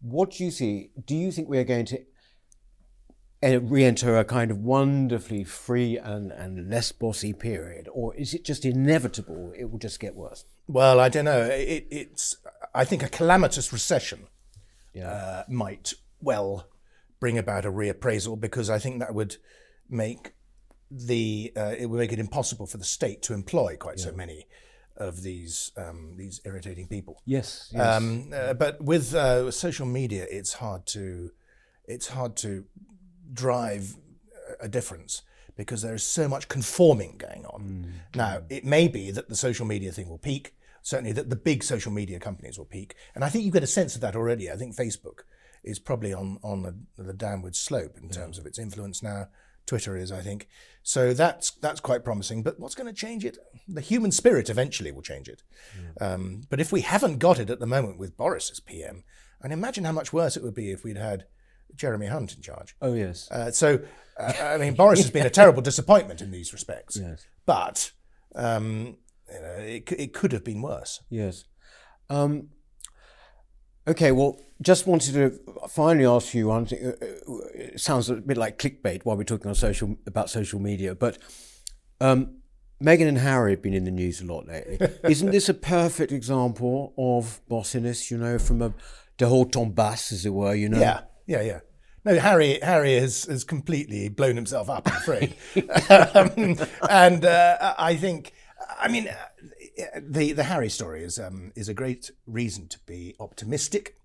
what 0.00 0.32
do 0.32 0.44
you 0.44 0.50
see? 0.50 0.90
Do 1.04 1.16
you 1.16 1.32
think 1.32 1.48
we 1.48 1.58
are 1.58 1.64
going 1.64 1.86
to 1.86 1.98
uh, 3.42 3.58
re-enter 3.60 4.16
a 4.18 4.24
kind 4.24 4.50
of 4.50 4.58
wonderfully 4.58 5.44
free 5.44 5.96
and, 5.96 6.30
and 6.30 6.68
less 6.70 6.92
bossy 6.92 7.32
period, 7.32 7.88
or 7.92 8.14
is 8.16 8.34
it 8.34 8.44
just 8.44 8.64
inevitable? 8.64 9.52
It 9.58 9.70
will 9.70 9.78
just 9.78 9.98
get 9.98 10.14
worse. 10.14 10.44
Well, 10.68 11.00
I 11.00 11.08
don't 11.08 11.24
know. 11.24 11.42
It, 11.42 11.86
it's 11.90 12.36
I 12.74 12.84
think 12.84 13.02
a 13.02 13.08
calamitous 13.08 13.72
recession 13.72 14.26
Yeah. 14.94 15.08
uh, 15.10 15.44
might 15.48 15.94
well 16.20 16.68
bring 17.18 17.38
about 17.38 17.64
a 17.64 17.72
reappraisal 17.72 18.38
because 18.38 18.68
I 18.70 18.78
think 18.78 19.00
that 19.00 19.14
would 19.14 19.36
make 19.88 20.32
the 20.90 21.52
uh, 21.56 21.74
it 21.78 21.86
would 21.86 21.98
make 21.98 22.12
it 22.12 22.18
impossible 22.18 22.66
for 22.66 22.78
the 22.78 22.84
state 22.84 23.22
to 23.22 23.34
employ 23.34 23.76
quite 23.76 24.00
so 24.00 24.12
many 24.12 24.46
of 24.96 25.22
these 25.22 25.72
um, 25.76 26.14
these 26.16 26.40
irritating 26.44 26.86
people. 26.86 27.22
yes. 27.24 27.70
yes. 27.72 27.96
Um, 27.96 28.30
uh, 28.34 28.54
but 28.54 28.80
with 28.82 29.14
uh, 29.14 29.50
social 29.50 29.86
media, 29.86 30.26
it's 30.30 30.54
hard 30.54 30.86
to 30.88 31.30
it's 31.86 32.08
hard 32.08 32.36
to 32.36 32.64
drive 33.32 33.96
a 34.60 34.68
difference 34.68 35.22
because 35.56 35.82
there 35.82 35.94
is 35.94 36.02
so 36.02 36.28
much 36.28 36.48
conforming 36.48 37.16
going 37.18 37.44
on. 37.46 37.92
Now, 38.14 38.42
it 38.48 38.64
may 38.64 38.88
be 38.88 39.10
that 39.10 39.28
the 39.28 39.36
social 39.36 39.66
media 39.66 39.92
thing 39.92 40.08
will 40.08 40.18
peak. 40.18 40.54
Certainly, 40.82 41.12
that 41.12 41.28
the 41.28 41.36
big 41.36 41.62
social 41.62 41.92
media 41.92 42.18
companies 42.18 42.56
will 42.56 42.64
peak, 42.64 42.94
and 43.14 43.22
I 43.22 43.28
think 43.28 43.44
you 43.44 43.50
get 43.50 43.62
a 43.62 43.66
sense 43.66 43.94
of 43.94 44.00
that 44.00 44.16
already. 44.16 44.50
I 44.50 44.56
think 44.56 44.74
Facebook 44.74 45.20
is 45.62 45.78
probably 45.78 46.14
on 46.14 46.38
on 46.42 46.62
the, 46.62 47.02
the 47.02 47.12
downward 47.12 47.54
slope 47.54 47.98
in 48.02 48.08
terms 48.08 48.38
of 48.38 48.46
its 48.46 48.58
influence 48.58 49.02
now. 49.02 49.28
Twitter 49.66 49.96
is, 49.96 50.10
I 50.10 50.20
think. 50.20 50.48
So 50.82 51.12
that's 51.12 51.50
that's 51.52 51.80
quite 51.80 52.04
promising. 52.04 52.42
But 52.42 52.58
what's 52.58 52.74
going 52.74 52.86
to 52.86 52.92
change 52.92 53.24
it? 53.24 53.38
The 53.68 53.80
human 53.80 54.12
spirit 54.12 54.48
eventually 54.50 54.92
will 54.92 55.02
change 55.02 55.28
it. 55.28 55.42
Um, 56.00 56.42
but 56.48 56.60
if 56.60 56.72
we 56.72 56.80
haven't 56.80 57.18
got 57.18 57.38
it 57.38 57.50
at 57.50 57.60
the 57.60 57.66
moment 57.66 57.98
with 57.98 58.16
Boris 58.16 58.50
as 58.50 58.60
PM, 58.60 59.04
and 59.42 59.52
imagine 59.52 59.84
how 59.84 59.92
much 59.92 60.12
worse 60.12 60.36
it 60.36 60.42
would 60.42 60.54
be 60.54 60.70
if 60.70 60.84
we'd 60.84 60.96
had 60.96 61.26
Jeremy 61.74 62.06
Hunt 62.06 62.34
in 62.34 62.42
charge. 62.42 62.74
oh 62.82 62.94
yes. 62.94 63.30
Uh, 63.30 63.50
so, 63.50 63.80
uh, 64.18 64.32
I 64.40 64.58
mean, 64.58 64.74
Boris 64.74 65.00
has 65.00 65.10
been 65.10 65.26
a 65.26 65.30
terrible 65.40 65.62
disappointment 65.62 66.20
in 66.20 66.30
these 66.30 66.52
respects. 66.52 66.98
Yes. 67.00 67.26
But 67.46 67.92
um, 68.34 68.96
you 69.32 69.40
know, 69.40 69.54
it, 69.58 69.92
it 69.92 70.12
could 70.12 70.32
have 70.32 70.44
been 70.44 70.62
worse. 70.62 71.00
Yes. 71.10 71.44
Um, 72.08 72.48
okay, 73.86 74.12
well, 74.12 74.38
just 74.62 74.86
wanted 74.86 75.14
to 75.14 75.40
finally 75.68 76.06
ask 76.06 76.34
you 76.34 76.48
one 76.48 76.66
thing. 76.66 76.86
Uh, 76.86 77.32
uh, 77.32 77.36
It 77.54 77.80
sounds 77.80 78.10
a 78.10 78.16
bit 78.16 78.36
like 78.36 78.58
clickbait 78.58 79.04
while 79.04 79.16
we're 79.16 79.24
talking 79.24 79.48
on 79.48 79.54
social 79.54 79.96
about 80.06 80.30
social 80.30 80.60
media, 80.60 80.94
but 80.94 81.18
um, 82.00 82.36
Meghan 82.82 83.08
and 83.08 83.18
Harry 83.18 83.52
have 83.52 83.62
been 83.62 83.74
in 83.74 83.84
the 83.84 83.90
news 83.90 84.20
a 84.20 84.26
lot 84.26 84.46
lately. 84.46 84.78
Isn't 85.04 85.30
this 85.30 85.48
a 85.48 85.54
perfect 85.54 86.12
example 86.12 86.94
of 86.96 87.40
bossiness? 87.48 88.10
You 88.10 88.18
know, 88.18 88.38
from 88.38 88.62
a 88.62 88.72
de 89.18 89.26
haut 89.26 89.56
en 89.56 89.70
bas, 89.70 90.12
as 90.12 90.26
it 90.26 90.32
were. 90.32 90.54
You 90.54 90.68
know. 90.68 90.80
Yeah, 90.80 91.02
yeah, 91.26 91.42
yeah. 91.42 91.60
No, 92.04 92.18
Harry 92.18 92.58
Harry 92.62 92.94
has, 92.94 93.24
has 93.24 93.44
completely 93.44 94.08
blown 94.08 94.36
himself 94.36 94.70
up, 94.70 94.90
I'm 94.90 94.96
afraid. 94.96 95.34
um, 96.14 96.56
and 96.88 97.24
uh, 97.24 97.74
I 97.78 97.96
think, 97.96 98.32
I 98.78 98.88
mean, 98.88 99.10
the 100.00 100.32
the 100.32 100.44
Harry 100.44 100.68
story 100.68 101.02
is 101.02 101.18
um, 101.18 101.52
is 101.54 101.68
a 101.68 101.74
great 101.74 102.10
reason 102.26 102.68
to 102.68 102.78
be 102.86 103.14
optimistic. 103.20 103.96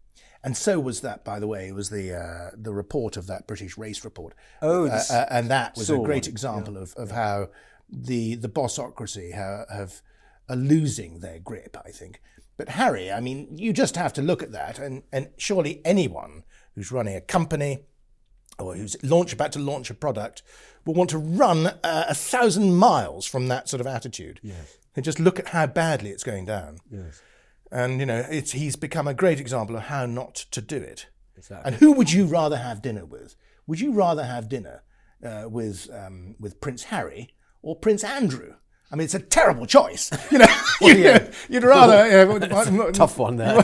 And 0.44 0.56
so 0.56 0.80
was 0.80 1.02
that, 1.02 1.26
by 1.26 1.40
the 1.40 1.48
way, 1.48 1.72
was 1.72 1.90
the 1.90 2.14
uh, 2.14 2.52
the 2.56 2.74
report 2.74 3.18
of 3.18 3.26
that 3.28 3.48
British 3.48 3.78
race 3.78 4.06
report. 4.06 4.36
Oh, 4.62 4.86
Uh, 4.86 5.02
uh, 5.10 5.26
and 5.32 5.50
that 5.50 5.76
was 5.76 5.90
a 5.90 5.98
great 5.98 6.28
example 6.28 6.78
of, 6.78 6.94
of 6.98 7.12
how 7.12 7.50
the 7.90 8.36
the 8.36 8.50
bossocracy 8.50 9.34
ha- 9.34 9.66
have 9.74 10.02
are 10.48 10.56
losing 10.56 11.20
their 11.20 11.40
grip. 11.40 11.76
I 11.84 11.90
think. 11.90 12.22
But 12.58 12.70
Harry, 12.70 13.12
I 13.12 13.20
mean, 13.22 13.58
you 13.58 13.74
just 13.74 13.96
have 13.98 14.14
to 14.14 14.22
look 14.22 14.44
at 14.44 14.52
that, 14.52 14.78
and 14.80 15.04
and 15.12 15.30
surely 15.38 15.82
anyone 15.84 16.44
who's 16.76 16.92
running 16.92 17.16
a 17.16 17.22
company 17.22 17.86
or 18.60 18.76
who's 18.76 18.96
launch 19.04 19.34
about 19.34 19.52
to 19.54 19.60
launch 19.60 19.90
a 19.90 19.94
product 19.94 20.44
will 20.86 20.94
want 20.94 21.10
to 21.10 21.18
run 21.18 21.68
uh, 21.68 22.06
a 22.08 22.14
thousand 22.16 22.76
miles 22.76 23.26
from 23.26 23.48
that 23.48 23.68
sort 23.68 23.82
of 23.82 23.88
attitude. 23.88 24.40
Yes. 24.44 24.78
And 24.95 25.03
just 25.03 25.19
look 25.19 25.39
at 25.39 25.49
how 25.49 25.67
badly 25.67 26.10
it's 26.12 26.23
going 26.23 26.45
down. 26.45 26.77
Yes. 26.89 27.21
And 27.71 27.99
you 27.99 28.05
know, 28.05 28.25
it's 28.29 28.53
he's 28.53 28.75
become 28.75 29.08
a 29.08 29.13
great 29.13 29.39
example 29.39 29.75
of 29.75 29.84
how 29.84 30.05
not 30.05 30.36
to 30.36 30.62
do 30.62 30.77
it. 30.77 31.08
Exactly. 31.38 31.67
And 31.67 31.75
who 31.79 31.91
would 31.93 32.12
you 32.12 32.25
rather 32.25 32.58
have 32.58 32.81
dinner 32.81 33.05
with? 33.05 33.36
Would 33.67 33.79
you 33.79 33.91
rather 33.91 34.23
have 34.23 34.47
dinner 34.47 34.84
uh, 35.23 35.45
with 35.49 35.89
um, 35.91 36.36
with 36.39 36.62
Prince 36.62 36.86
Harry 36.86 37.34
or 37.62 37.75
Prince 37.75 38.03
Andrew? 38.03 38.53
I 38.91 38.95
mean, 38.95 39.05
it's 39.05 39.15
a 39.15 39.19
terrible 39.19 39.65
choice. 39.65 40.12
You 40.31 40.39
know, 40.39 40.45
you, 40.81 40.95
yeah. 40.95 41.29
would 41.49 41.63
rather 41.63 42.29
uh, 42.31 42.91
tough 42.91 43.17
one 43.17 43.38
there. 43.38 43.55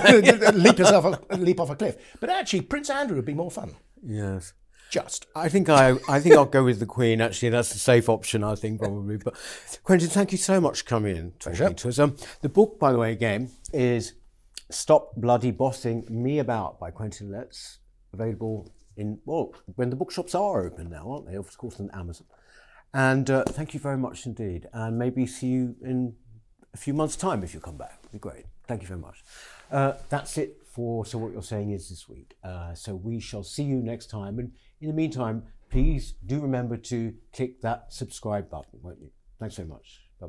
leap 0.54 0.78
yourself 0.78 1.20
a, 1.30 1.36
leap 1.36 1.60
off 1.60 1.70
a 1.70 1.76
cliff. 1.76 1.98
But 2.20 2.30
actually, 2.30 2.62
Prince 2.62 2.90
Andrew 2.90 3.16
would 3.16 3.26
be 3.26 3.34
more 3.34 3.52
fun. 3.52 3.76
Yes. 4.04 4.54
Just. 4.92 5.26
I 5.36 5.48
think 5.48 5.70
I, 5.70 5.96
I 6.10 6.20
think 6.20 6.36
I'll 6.36 6.44
go 6.44 6.66
with 6.66 6.80
the 6.80 6.86
Queen. 6.86 7.22
Actually, 7.22 7.50
that's 7.50 7.72
the 7.72 7.80
safe 7.80 8.10
option. 8.10 8.44
I 8.44 8.56
think 8.56 8.82
probably. 8.82 9.18
But 9.18 9.36
Quentin, 9.84 10.10
thank 10.10 10.34
you 10.34 10.38
so 10.38 10.60
much 10.60 10.82
for 10.82 10.90
coming 10.90 11.16
in, 11.16 11.32
talking 11.40 11.58
Pleasure. 11.58 11.74
to 11.74 11.88
us. 11.88 11.98
Um, 11.98 12.18
the 12.42 12.50
book, 12.50 12.78
by 12.78 12.92
the 12.92 12.98
way, 12.98 13.14
again 13.14 13.52
is 13.72 14.14
"Stop 14.70 15.16
Bloody 15.16 15.52
Bossing 15.52 16.06
Me 16.10 16.40
About" 16.40 16.78
by 16.78 16.92
Quentin 16.92 17.32
Letts. 17.32 17.80
Available 18.12 18.70
in 18.98 19.20
well, 19.26 19.54
when 19.76 19.90
the 19.90 19.96
bookshops 19.96 20.36
are 20.36 20.66
open 20.66 20.90
now, 20.90 21.10
aren't 21.10 21.26
they? 21.26 21.36
Of 21.36 21.58
course, 21.58 21.80
on 21.80 21.90
Amazon. 21.94 22.28
And 22.94 23.30
uh, 23.30 23.44
thank 23.46 23.74
you 23.74 23.80
very 23.80 23.98
much 23.98 24.26
indeed. 24.26 24.68
And 24.74 25.00
maybe 25.00 25.26
see 25.26 25.48
you 25.48 25.76
in 25.82 26.16
a 26.74 26.78
few 26.78 26.94
months' 26.94 27.16
time 27.16 27.44
if 27.44 27.54
you 27.54 27.62
come 27.62 27.78
back. 27.78 28.00
It'd 28.02 28.12
be 28.12 28.20
great. 28.20 28.46
Thank 28.68 28.82
you 28.82 28.88
very 28.90 29.00
much. 29.00 29.24
Uh, 29.72 29.94
that's 30.10 30.38
it 30.38 30.58
for 30.66 31.06
So 31.06 31.18
What 31.18 31.32
You're 31.32 31.44
Saying 31.44 31.72
Is 31.72 31.88
this 31.90 32.10
week. 32.10 32.36
Uh, 32.44 32.74
so 32.74 32.96
we 32.96 33.20
shall 33.22 33.44
see 33.44 33.64
you 33.64 33.78
next 33.78 34.10
time. 34.10 34.40
And 34.40 34.52
in 34.82 34.88
the 34.88 34.94
meantime, 34.94 35.44
please 35.70 36.16
do 36.26 36.40
remember 36.40 36.76
to 36.76 37.14
click 37.34 37.62
that 37.62 37.94
subscribe 37.94 38.50
button, 38.50 38.80
won't 38.82 39.00
you? 39.00 39.12
Thanks 39.40 39.56
so 39.56 39.66
much. 39.66 40.02
Bye 40.20 40.28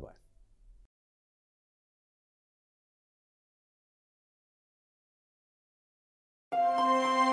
bye. 6.51 7.32